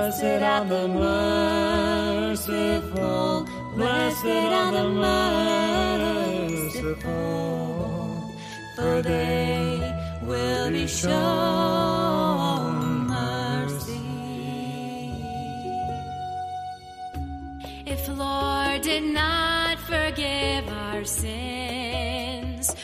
[0.00, 0.88] Blessed are the
[2.24, 4.88] merciful, blessed are the
[6.88, 8.32] merciful,
[8.76, 9.78] for they
[10.22, 11.10] will be shown
[13.08, 14.00] mercy.
[17.84, 22.74] If Lord did not forgive our sins,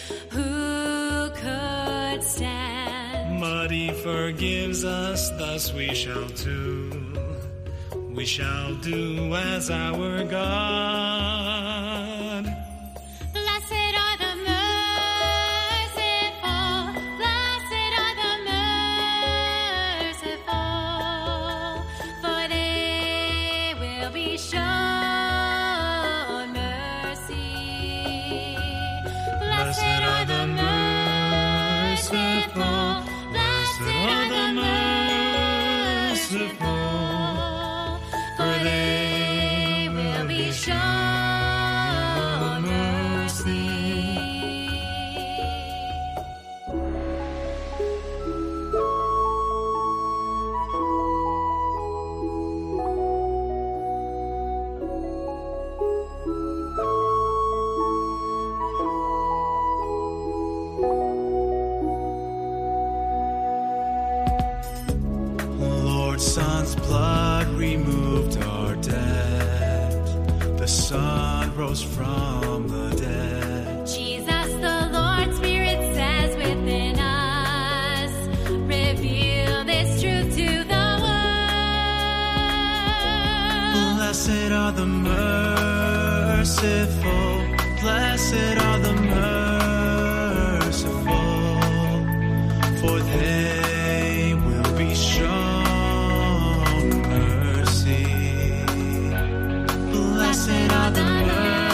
[3.91, 7.07] Forgives us, thus we shall too
[8.17, 11.76] we shall do as our God.
[100.87, 101.66] Father.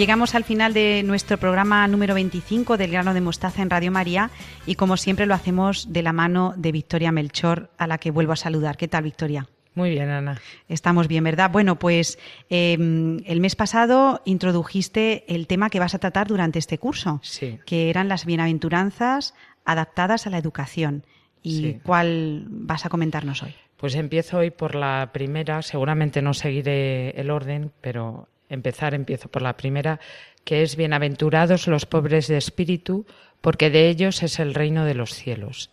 [0.00, 4.30] Llegamos al final de nuestro programa número 25 del grano de mostaza en Radio María
[4.64, 8.32] y como siempre lo hacemos de la mano de Victoria Melchor, a la que vuelvo
[8.32, 8.78] a saludar.
[8.78, 9.46] ¿Qué tal, Victoria?
[9.74, 10.40] Muy bien, Ana.
[10.70, 11.50] Estamos bien, ¿verdad?
[11.50, 12.78] Bueno, pues eh,
[13.26, 17.58] el mes pasado introdujiste el tema que vas a tratar durante este curso, Sí.
[17.66, 19.34] que eran las bienaventuranzas
[19.66, 21.04] adaptadas a la educación.
[21.42, 21.80] ¿Y Sí.
[21.82, 23.54] cuál vas a comentarnos hoy?
[23.76, 29.40] Pues empiezo hoy por la primera, seguramente no seguiré el orden, pero empezar empiezo por
[29.40, 30.00] la primera,
[30.44, 33.06] que es Bienaventurados los pobres de espíritu,
[33.40, 35.70] porque de ellos es el reino de los cielos.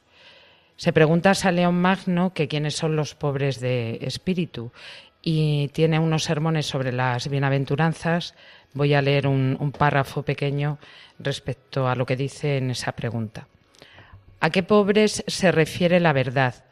[0.77, 4.71] Se pregunta a León Magno que quiénes son los pobres de espíritu
[5.23, 8.35] y tiene unos sermones sobre las bienaventuranzas.
[8.73, 10.77] Voy a leer un, un párrafo pequeño
[11.17, 13.47] respecto a lo que dice en esa pregunta.
[14.39, 16.63] ¿A qué pobres se refiere la verdad?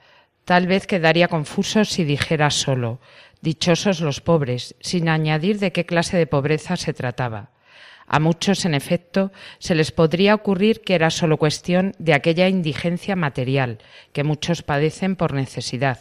[0.45, 2.99] Tal vez quedaría confuso si dijera solo
[3.41, 7.51] dichosos los pobres, sin añadir de qué clase de pobreza se trataba.
[8.07, 13.15] A muchos, en efecto, se les podría ocurrir que era solo cuestión de aquella indigencia
[13.15, 13.79] material
[14.13, 15.99] que muchos padecen por necesidad,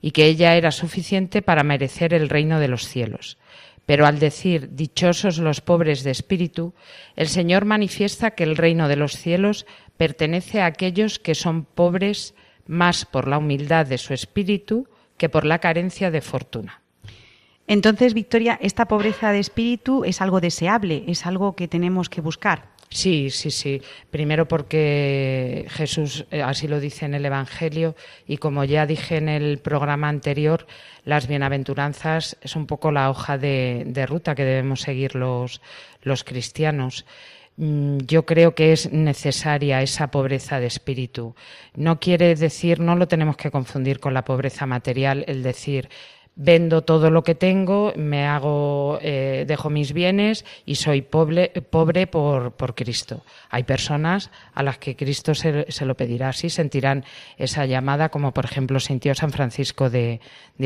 [0.00, 3.38] y que ella era suficiente para merecer el reino de los cielos.
[3.86, 6.74] Pero al decir dichosos los pobres de espíritu,
[7.16, 9.66] el Señor manifiesta que el reino de los cielos
[9.96, 12.34] pertenece a aquellos que son pobres
[12.66, 16.82] más por la humildad de su espíritu que por la carencia de fortuna.
[17.66, 22.74] Entonces, Victoria, esta pobreza de espíritu es algo deseable, es algo que tenemos que buscar.
[22.90, 23.82] Sí, sí, sí.
[24.10, 27.96] Primero porque Jesús eh, así lo dice en el Evangelio
[28.26, 30.66] y como ya dije en el programa anterior,
[31.04, 35.60] las bienaventuranzas es un poco la hoja de, de ruta que debemos seguir los,
[36.02, 37.04] los cristianos.
[37.56, 41.34] Mm, Yo creo que es necesaria esa pobreza de espíritu.
[41.74, 45.88] No quiere decir, no lo tenemos que confundir con la pobreza material, el decir,
[46.36, 51.50] vendo todo lo que tengo, me hago, eh, dejo mis bienes y soy pobre,
[52.06, 53.22] por, Cristo.
[53.50, 57.04] Hay personas a las que Cristo se, lo pedirá así, sentirán
[57.36, 60.20] esa llamada, como por ejemplo sintió San Francisco de,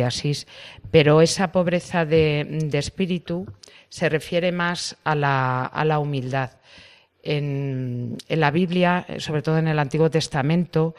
[0.05, 0.47] Asís.
[0.91, 3.47] Pero esa pobreza de, espíritu
[3.91, 6.53] se refiere más a la, a la humildad.
[7.23, 10.95] En, la Biblia, sobre todo en el Antiguo Testamento,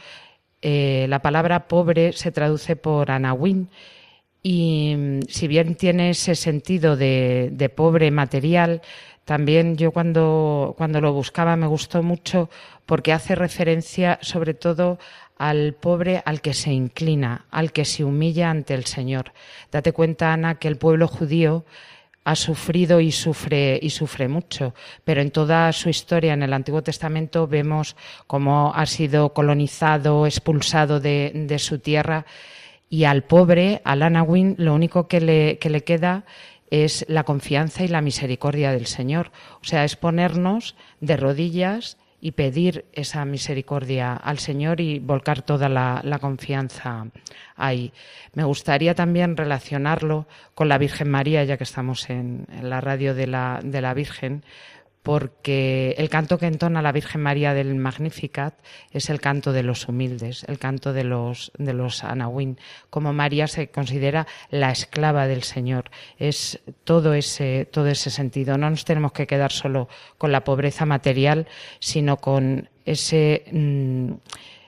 [0.61, 3.69] eh, la palabra pobre se traduce por anahuín,
[4.41, 8.81] y mm, si bien tiene ese sentido de, de pobre material,
[9.25, 12.49] también yo cuando, cuando lo buscaba me gustó mucho
[12.85, 14.97] porque hace referencia sobre todo
[15.37, 19.31] al pobre al que se inclina, al que se humilla ante el Señor.
[19.71, 21.63] Date cuenta, Ana, que el pueblo judío
[22.23, 24.73] ha sufrido y sufre y sufre mucho,
[25.03, 27.95] pero en toda su historia en el Antiguo Testamento vemos
[28.27, 32.25] cómo ha sido colonizado, expulsado de, de su tierra
[32.89, 36.23] Y al pobre, al Anawin, lo único que le, que le queda
[36.71, 39.31] es la confianza y la misericordia del Señor.
[39.61, 45.69] O sea, es ponernos de rodillas y pedir esa misericordia al Señor y volcar toda
[45.69, 47.07] la, la confianza
[47.55, 47.93] ahí.
[48.33, 53.15] Me gustaría también relacionarlo con la Virgen María, ya que estamos en, en la radio
[53.15, 54.43] de la, de la Virgen,
[55.09, 58.53] porque el canto que entona la Virgen María del Magnificat
[58.91, 62.03] es el canto de los humildes, el canto de los, de los.
[62.91, 65.89] Como María se considera la esclava del Señor.
[66.19, 68.59] Es todo ese, todo ese sentido.
[68.59, 69.89] No nos tenemos que quedar solo
[70.19, 71.47] con la pobreza material,
[71.79, 74.11] sino con ese, mm,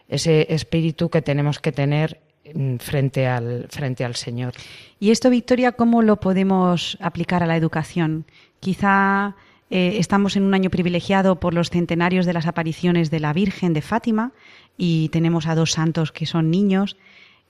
[0.09, 2.19] ese espíritu que tenemos que tener
[2.51, 4.53] mm, frente al, frente al Señor.
[4.99, 8.25] ¿Y esto, Victoria, cómo lo podemos aplicar a la educación?
[8.59, 9.35] Quizá
[9.71, 13.73] eh, estamos en un año privilegiado por los centenarios de las apariciones de la Virgen
[13.73, 14.33] de Fátima
[14.77, 16.97] y tenemos a dos santos que son niños.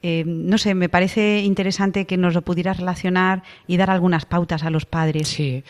[0.03, 4.63] Eh, no sé, me parece interesante que nos lo pudieras relacionar y dar algunas pautas
[4.63, 5.29] a los padres.
[5.29, 5.63] Sí,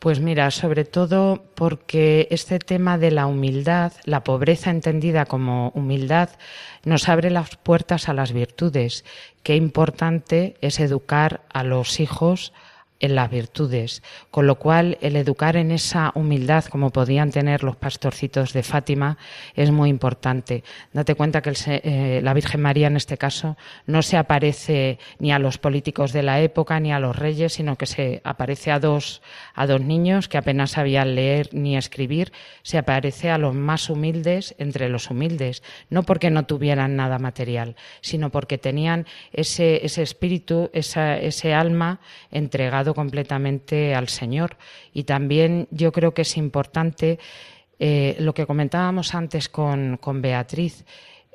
[0.00, 6.30] pues mira, sobre todo porque este tema de la humildad, la pobreza entendida como humildad,
[6.84, 9.04] nos abre las puertas a las virtudes.
[9.44, 12.52] Qué importante es educar a los hijos
[13.02, 17.76] en las virtudes, con lo cual el educar en esa humildad como podían tener los
[17.76, 19.18] pastorcitos de Fátima
[19.54, 20.62] es muy importante.
[20.92, 25.40] Date cuenta que eh, la Virgen María en este caso no se aparece ni a
[25.40, 29.20] los políticos de la época ni a los reyes, sino que se aparece a dos,
[29.54, 32.32] a dos niños que apenas sabían leer ni escribir,
[32.62, 37.74] se aparece a los más humildes entre los humildes, no porque no tuvieran nada material,
[38.00, 41.98] sino porque tenían ese, ese espíritu, ese alma
[42.30, 44.56] entregado completamente al Señor.
[44.92, 47.18] Y también yo creo que es importante
[47.78, 50.84] eh, lo que comentábamos antes con, con Beatriz,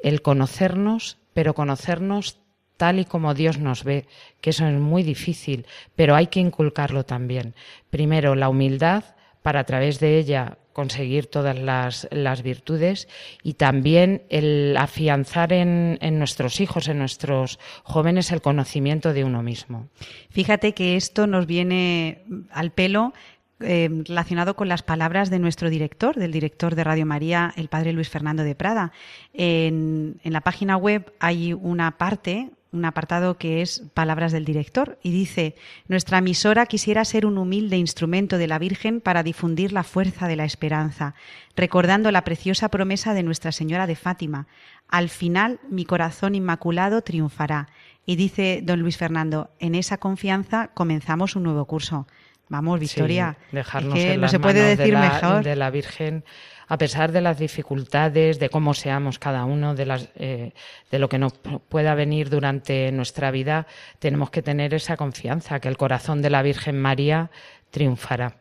[0.02, 2.40] el conocernos, pero conocernos
[2.78, 4.06] tal y como Dios nos ve,
[4.40, 7.56] que eso es muy difícil, pero hay que inculcarlo también.
[7.90, 9.04] Primero, la humildad
[9.42, 13.08] para a través de ella conseguir todas las, las virtudes
[13.42, 19.42] y también el afianzar en, en nuestros hijos, en nuestros jóvenes, el conocimiento de uno
[19.42, 19.88] mismo.
[20.30, 23.14] Fíjate que esto nos viene al pelo
[23.60, 27.92] eh, relacionado con las palabras de nuestro director, del director de Radio María, el padre
[27.92, 28.92] Luis Fernando de Prada.
[29.34, 35.00] En, en la página web hay una parte, un apartado que es palabras del director
[35.02, 35.56] y dice,
[35.88, 40.36] nuestra emisora quisiera ser un humilde instrumento de la Virgen para difundir la fuerza de
[40.36, 41.16] la esperanza,
[41.56, 44.48] recordando la preciosa promesa de Nuestra Señora de Fátima.
[44.88, 47.70] Al final mi corazón inmaculado triunfará.
[48.06, 52.08] Y dice don Luis Fernando, en esa confianza comenzamos un nuevo curso.
[52.50, 55.10] Vamos, Victoria, Sí, dejarnos es que en no las se puede manos decir de la,
[55.10, 55.44] mejor.
[55.44, 56.24] de la Virgen,
[56.68, 60.52] a pesar de las dificultades, de cómo seamos cada uno, eh,
[60.92, 63.68] de lo que nos pueda venir durante nuestra vida,
[64.00, 67.32] tenemos que tener esa confianza, que el corazón de la Virgen María
[67.72, 68.38] triunfará.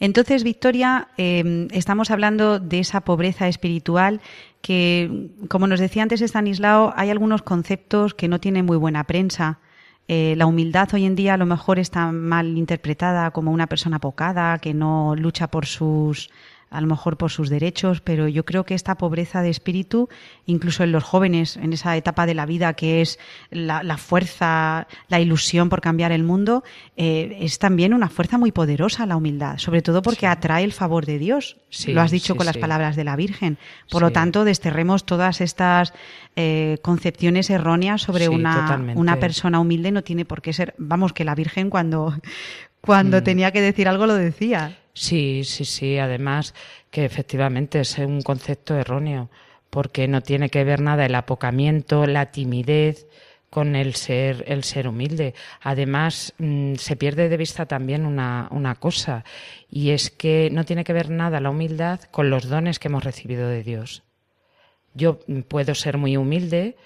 [0.00, 4.20] Entonces, Victoria, eh, estamos hablando de esa pobreza espiritual
[4.60, 9.60] que, como nos decía antes Estanislao, hay algunos conceptos que no tienen muy buena prensa.
[10.08, 14.00] Eh, la humildad hoy en día a lo mejor está mal interpretada como una persona
[14.00, 16.28] pocada que no lucha por sus
[16.72, 20.08] a lo mejor por sus derechos, pero yo creo que esta pobreza de espíritu,
[20.46, 23.18] incluso en los jóvenes, en esa etapa de la vida que es
[23.50, 26.64] la, la fuerza, la ilusión por cambiar el mundo,
[26.96, 31.06] eh, es también una fuerza muy poderosa la humildad, sobre todo porque atrae el favor
[31.06, 31.58] de Dios.
[31.70, 33.58] Sí, Lo has dicho sí, con las palabras de la Virgen.
[33.90, 35.92] Por lo tanto, desterremos todas estas
[36.36, 39.00] eh, concepciones erróneas sobre una, totalmente.
[39.00, 39.90] una persona humilde.
[39.92, 42.14] No tiene por qué ser, vamos, que la Virgen cuando,
[42.80, 43.24] cuando Mm.
[43.24, 44.78] tenía que decir algo lo decía.
[44.94, 45.98] Sí, sí, sí.
[45.98, 46.54] Además,
[46.90, 49.30] que efectivamente es un concepto erróneo,
[49.70, 53.06] porque no tiene que ver nada el apocamiento, la timidez
[53.48, 55.34] con el ser, el ser humilde.
[55.60, 59.24] Además, mm, se pierde de vista también una, una cosa,
[59.70, 63.04] y es que no tiene que ver nada la humildad con los dones que hemos
[63.04, 64.04] recibido de Dios.
[64.94, 66.76] Yo puedo ser muy humilde,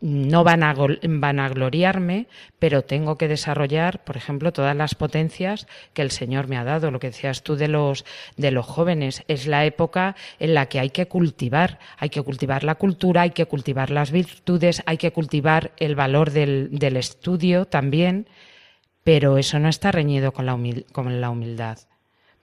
[0.00, 2.26] no van a vanagloriarme,
[2.58, 6.90] pero tengo que desarrollar, por ejemplo, todas las potencias que el Señor me ha dado.
[6.90, 8.04] Lo que decías tú de los,
[8.36, 12.62] de los jóvenes, es la época en la que hay que cultivar, hay que cultivar
[12.62, 17.64] la cultura, hay que cultivar las virtudes, hay que cultivar el valor del, del estudio
[17.64, 18.28] también,
[19.02, 20.58] pero eso no está reñido con la,
[20.92, 21.78] con la humildad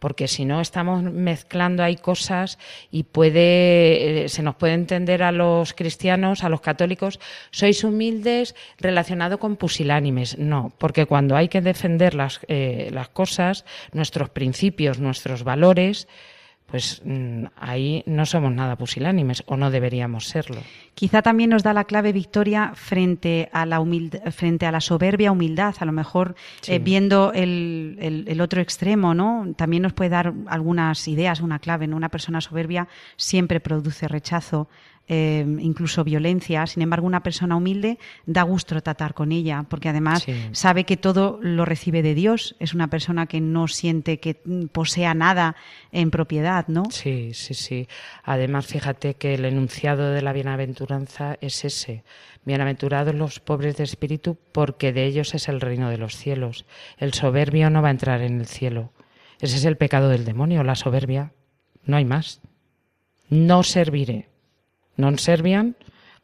[0.04, 2.60] porque si no estamos mezclando ahí cosas
[2.92, 8.54] y puede eh, se nos puede entender a los cristianos, a los católicos, sois humildes
[8.80, 10.38] relacionado con pusilánimes.
[10.38, 16.10] No, porque cuando hay que defender las, eh, las cosas, nuestros principios, nuestros valores,
[16.74, 20.60] pues mm, ahí no somos nada pusilánimes o no deberíamos serlo.
[20.96, 23.80] Quizá también nos da la clave Victoria frente a la
[24.32, 25.76] frente a la soberbia humildad.
[25.80, 26.74] A lo mejor Sí.
[26.74, 29.54] eh, viendo el, el- el otro extremo, ¿no?
[29.56, 31.86] También nos puede dar algunas ideas, una clave.
[31.86, 31.96] ¿no?
[31.96, 34.68] Una persona soberbia siempre produce rechazo,
[35.08, 36.66] eh, incluso violencia.
[36.66, 40.34] Sin embargo, una persona humilde da gusto tratar con ella, porque además Sí.
[40.54, 42.56] sabe que todo lo recibe de Dios.
[42.60, 44.36] Es una persona que no siente que
[44.72, 45.56] posea nada
[45.92, 46.86] en propiedad, ¿no?
[46.90, 47.88] Sí, sí, sí.
[48.24, 52.04] Además, fíjate que el enunciado de la bienaventuranza es ese.
[52.46, 56.66] Bienaventurados los pobres de espíritu, porque de ellos es el reino de los cielos.
[56.98, 58.92] El soberbio no va a entrar en el cielo.
[59.40, 61.34] Ese es el pecado del demonio, la soberbia.
[61.86, 62.42] No hay más.
[63.30, 64.30] No serviré.
[64.98, 65.76] Non servian,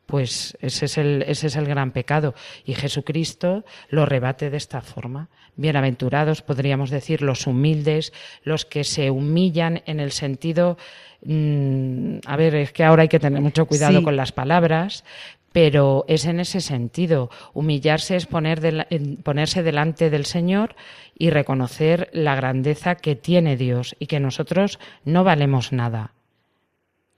[0.06, 2.34] pues ese es, el, ese es el gran pecado.
[2.66, 5.30] Y Jesucristo lo rebate de esta forma.
[5.56, 8.14] Bienaventurados, podríamos decir, los humildes,
[8.44, 10.78] los que se humillan en el sentido.
[11.26, 14.04] mm, a ver, es que ahora hay que tener mucho cuidado Sí.
[14.04, 15.04] con las palabras,
[15.52, 17.30] pero es en ese sentido.
[17.54, 20.76] Humillarse es poner dela- en- ponerse delante del Señor
[21.18, 26.14] y reconocer la grandeza que tiene Dios y que nosotros no valemos nada.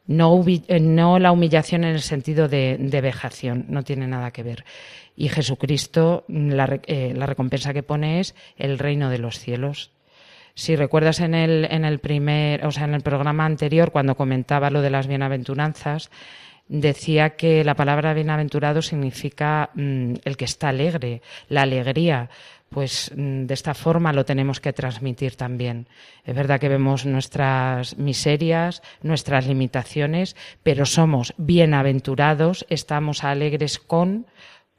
[0.07, 4.65] Eh, no la humillación en el sentido de, vejación, no tiene nada que ver.
[5.15, 6.51] Y Jesucristo, mm,
[6.87, 9.91] eh, la recompensa que pone es el reino de los cielos.
[10.53, 14.69] Si recuerdas en el, en el primer, o sea, en el programa anterior, cuando comentaba
[14.69, 16.11] lo de las bienaventuranzas,
[16.67, 22.29] decía que la palabra bienaventurado significa mm, el que está alegre, la alegría.
[22.71, 25.87] Pues mm, de esta forma lo tenemos que transmitir también.
[26.23, 34.25] Es verdad que vemos nuestras miserias, nuestras limitaciones, pero somos bienaventurados, estamos alegres con,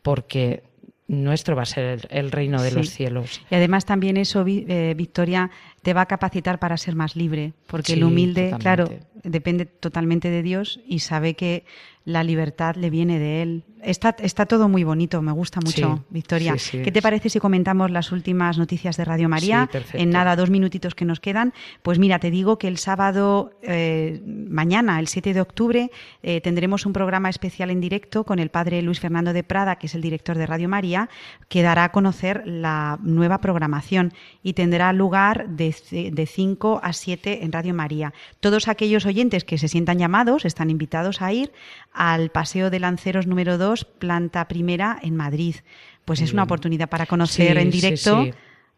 [0.01, 0.63] porque
[1.07, 2.77] nuestro va a ser el, el reino de Sí.
[2.77, 3.41] los cielos.
[3.51, 5.51] Y además también eso, eh, Victoria,
[5.83, 8.63] te va a capacitar para ser más libre, porque el humilde, totalmente.
[8.63, 11.65] claro, depende totalmente de Dios y sabe que
[12.05, 13.65] la libertad le viene de Él.
[13.83, 16.53] Está, está todo muy bonito, me gusta mucho, Sí, Victoria.
[16.57, 16.83] sí, sí.
[16.83, 19.69] ¿Qué te parece si comentamos las últimas noticias de Radio María?
[19.93, 21.53] En nada, dos minutitos que nos quedan.
[21.83, 25.91] Pues mira, te digo que el sábado, eh, mañana, el 7 de octubre,
[26.23, 29.87] eh, tendremos un programa especial en directo con el padre Luis Fernando de Prada, que
[29.89, 31.09] es el director de Radio María,
[31.49, 34.13] que dará a conocer la nueva programación
[34.45, 35.75] y tendrá lugar de,
[36.13, 38.13] de 5 a 7 en Radio María.
[38.39, 41.53] Todos aquellos oyentes que se sientan llamados están invitados a ir
[41.93, 45.57] al Paseo de Lanceros número 2, planta primera en Madrid.
[46.05, 48.33] Pues es una oportunidad para conocer Sí, en directo sí.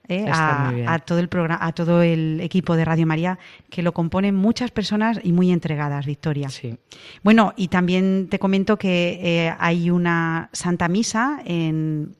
[0.08, 3.38] eh, a todo el programa, a todo el equipo de Radio María,
[3.70, 6.50] que lo componen muchas personas y muy entregadas, Victoria.
[6.50, 6.76] Sí.
[7.22, 12.14] Bueno, y también te comento que eh, hay una Santa Misa en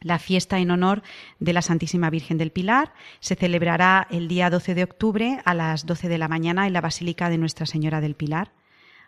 [0.00, 1.02] la fiesta en honor
[1.40, 2.92] de la Santísima Virgen del Pilar.
[3.20, 6.80] Se celebrará el día 12 de octubre a las 12 de la mañana en la
[6.80, 8.52] Basílica de Nuestra Señora del Pilar.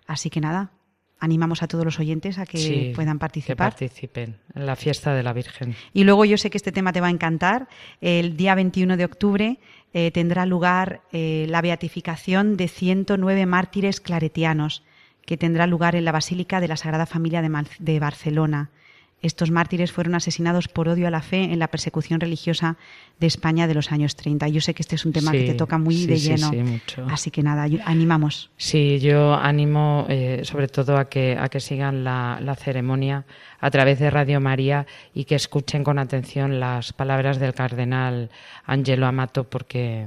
[0.07, 0.73] Así que nada,
[1.21, 3.57] animamos a todos los oyentes a que Sí, puedan Que participar.
[3.71, 5.77] participen en la fiesta de la Virgen.
[5.93, 7.69] Y luego yo sé que este tema te va a encantar.
[8.01, 9.59] El día 21 de octubre
[9.93, 14.83] eh, tendrá lugar eh, la beatificación de 109 mártires claretianos,
[15.27, 18.71] que tendrá lugar en la Basílica de la Sagrada Familia de, Mal- de Barcelona.
[19.23, 22.77] Estos mártires fueron asesinados por odio a la fe en la persecución religiosa
[23.19, 24.49] de España de los años 30.
[24.49, 26.51] Yo sé que este es un tema que te toca muy sí, de lleno.
[26.51, 27.07] sí, mucho.
[27.11, 28.51] Así que nada, animamos.
[28.57, 33.27] Sí, yo animo eh, sobre todo a que, a que sigan la, la ceremonia
[33.59, 38.31] a través de Radio María y que escuchen con atención las palabras del cardenal
[38.65, 40.07] Angelo Amato porque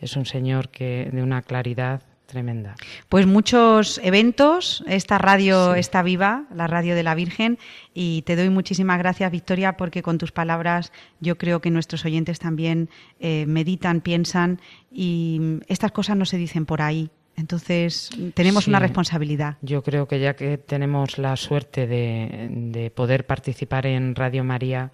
[0.00, 2.02] es un señor que de una claridad
[2.32, 2.74] tremenda.
[3.08, 7.58] Pues muchos eventos, esta radio está viva, la radio de la Virgen,
[7.94, 12.38] y te doy muchísimas gracias, Victoria, porque con tus palabras yo creo que nuestros oyentes
[12.38, 12.88] también
[13.20, 14.60] eh, meditan, piensan,
[14.90, 17.10] y estas cosas no se dicen por ahí.
[17.36, 18.70] Entonces, tenemos Sí.
[18.70, 19.56] una responsabilidad.
[19.62, 24.90] Yo creo que ya que tenemos la suerte de, de poder participar en Radio María,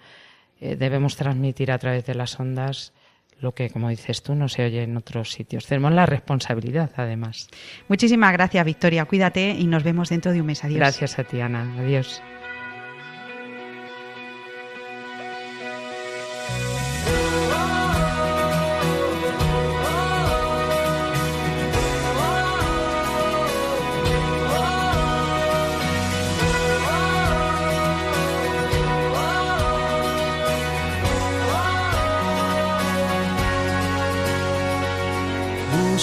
[0.61, 2.93] eh, debemos transmitir a través de las ondas
[3.41, 5.67] lo que, como dices tú, no se oye en otros sitios.
[5.67, 7.49] Tenemos la responsabilidad, además.
[7.89, 9.05] Muchísimas gracias, Victoria.
[9.05, 10.65] Cuídate y nos vemos dentro de un mes.
[10.65, 10.79] Adiós.
[10.79, 11.75] Gracias a ti, Ana.
[11.79, 12.21] Adiós.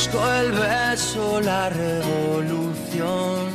[0.05, 3.49] Busco el beso, la revolución,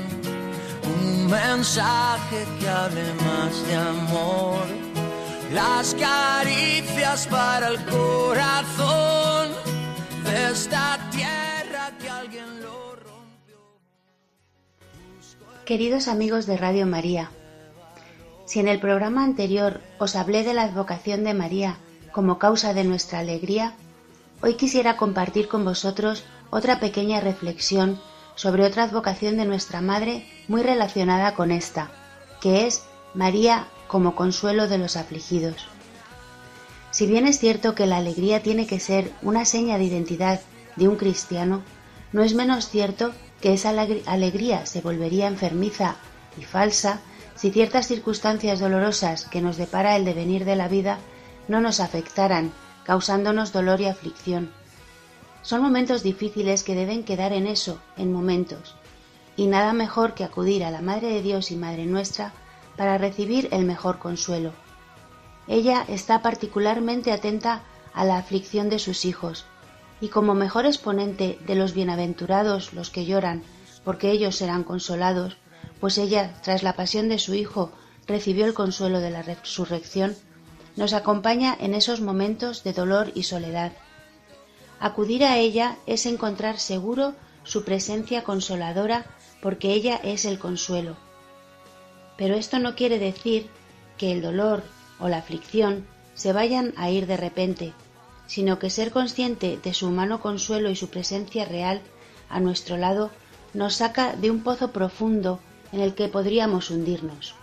[0.83, 4.65] un mensaje que hable más de amor,
[5.53, 9.51] las caricias para el corazón
[10.25, 12.97] de esta tierra que alguien lo
[15.65, 17.31] Queridos amigos de Radio María,
[18.45, 21.77] si en el programa anterior os hablé de la advocación de María
[22.11, 23.75] como causa de nuestra alegría,
[24.43, 28.01] hoy quisiera compartir con vosotros otra pequeña reflexión
[28.35, 31.91] sobre otra advocación de nuestra Madre muy relacionada con esta,
[32.41, 32.85] que es
[33.15, 35.67] María como consuelo de los afligidos.
[36.91, 40.41] Si bien es cierto que la alegría tiene que ser una seña de identidad
[40.77, 41.63] de un cristiano,
[42.13, 45.97] no es menos cierto que esa alegr- alegría se volvería enfermiza
[46.37, 47.01] y falsa
[47.37, 50.99] si ciertas circunstancias dolorosas que nos depara el devenir de la vida
[51.49, 52.53] no nos afectaran,
[52.85, 54.53] causándonos dolor y aflicción.
[55.43, 58.77] Son momentos difíciles que deben quedar en eso, en momentos,
[59.37, 62.33] y nada mejor que acudir a la Madre de Dios y Madre nuestra
[62.77, 64.53] para recibir el mejor consuelo.
[65.49, 67.63] Ella está particularmente atenta
[67.95, 69.47] a la aflicción de sus hijos,
[70.01, 73.43] y como mejor exponente de los bienaventurados los que lloran,
[73.85, 75.37] porque ellos serán consolados,
[75.81, 77.73] pues ella, tras la pasión de su Hijo,
[78.07, 80.17] recibió el consuelo de la resurrección,
[80.77, 83.73] nos acompaña en esos momentos de dolor y soledad.
[84.81, 87.15] Acudir a ella es encontrar seguro
[87.45, 89.05] su presencia consoladora
[89.43, 90.97] porque ella es el consuelo.
[92.17, 93.49] Pero esto no quiere decir
[93.99, 94.63] que el dolor
[94.99, 97.75] o la aflicción se vayan a ir de repente,
[98.27, 101.83] sino que ser consciente de su humano consuelo y su presencia real
[102.31, 103.11] a nuestro lado
[103.53, 105.41] nos saca de un pozo profundo
[105.73, 107.35] en el que podríamos hundirnos.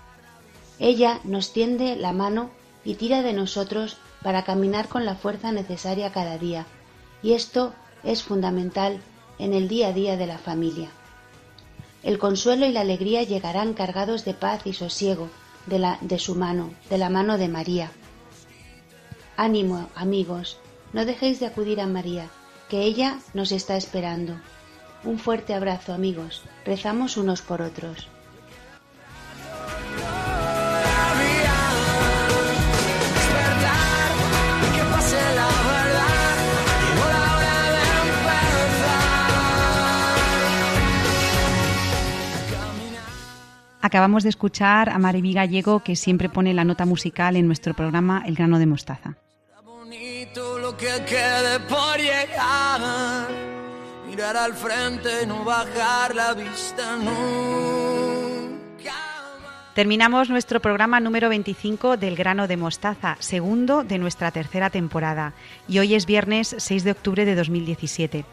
[0.79, 2.49] Ella nos tiende la mano
[2.83, 6.65] y tira de nosotros para caminar con la fuerza necesaria cada día,
[7.27, 7.73] y esto
[8.05, 9.01] es fundamental
[9.37, 10.91] en el día a día de la familia.
[12.01, 15.27] El consuelo y la alegría llegarán cargados de paz y sosiego
[15.65, 17.91] de, la, de su mano, de la mano de María.
[19.35, 20.57] Ánimo, amigos,
[20.93, 22.29] no dejéis de acudir a María,
[22.69, 24.39] que ella nos está esperando.
[25.03, 26.43] Un fuerte abrazo, amigos.
[26.63, 28.07] Rezamos unos por otros.
[43.87, 48.21] Acabamos de escuchar a Mariby Gallego, que siempre pone la nota musical en nuestro programa
[48.27, 49.15] El grano de mostaza.
[49.63, 52.81] Bonito lo que quede por llegar.
[54.05, 57.87] Mirar al frente, no bajar la vista nunca.
[59.73, 65.31] Terminamos nuestro programa número 25 del grano de mostaza, segundo de nuestra tercera temporada,
[65.69, 68.25] y hoy es viernes 6 de octubre de 2017.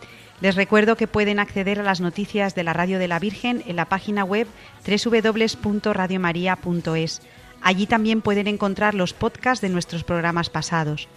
[0.45, 3.77] Les recuerdo que pueden acceder a las noticias de la Radio de la Virgen en
[3.77, 4.47] la página web
[4.87, 7.23] www.radiomaria.es.
[7.63, 11.09] Allí también pueden encontrar los podcasts de nuestros programas pasados.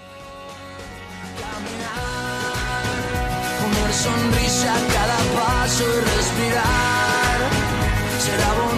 [8.30, 8.69] será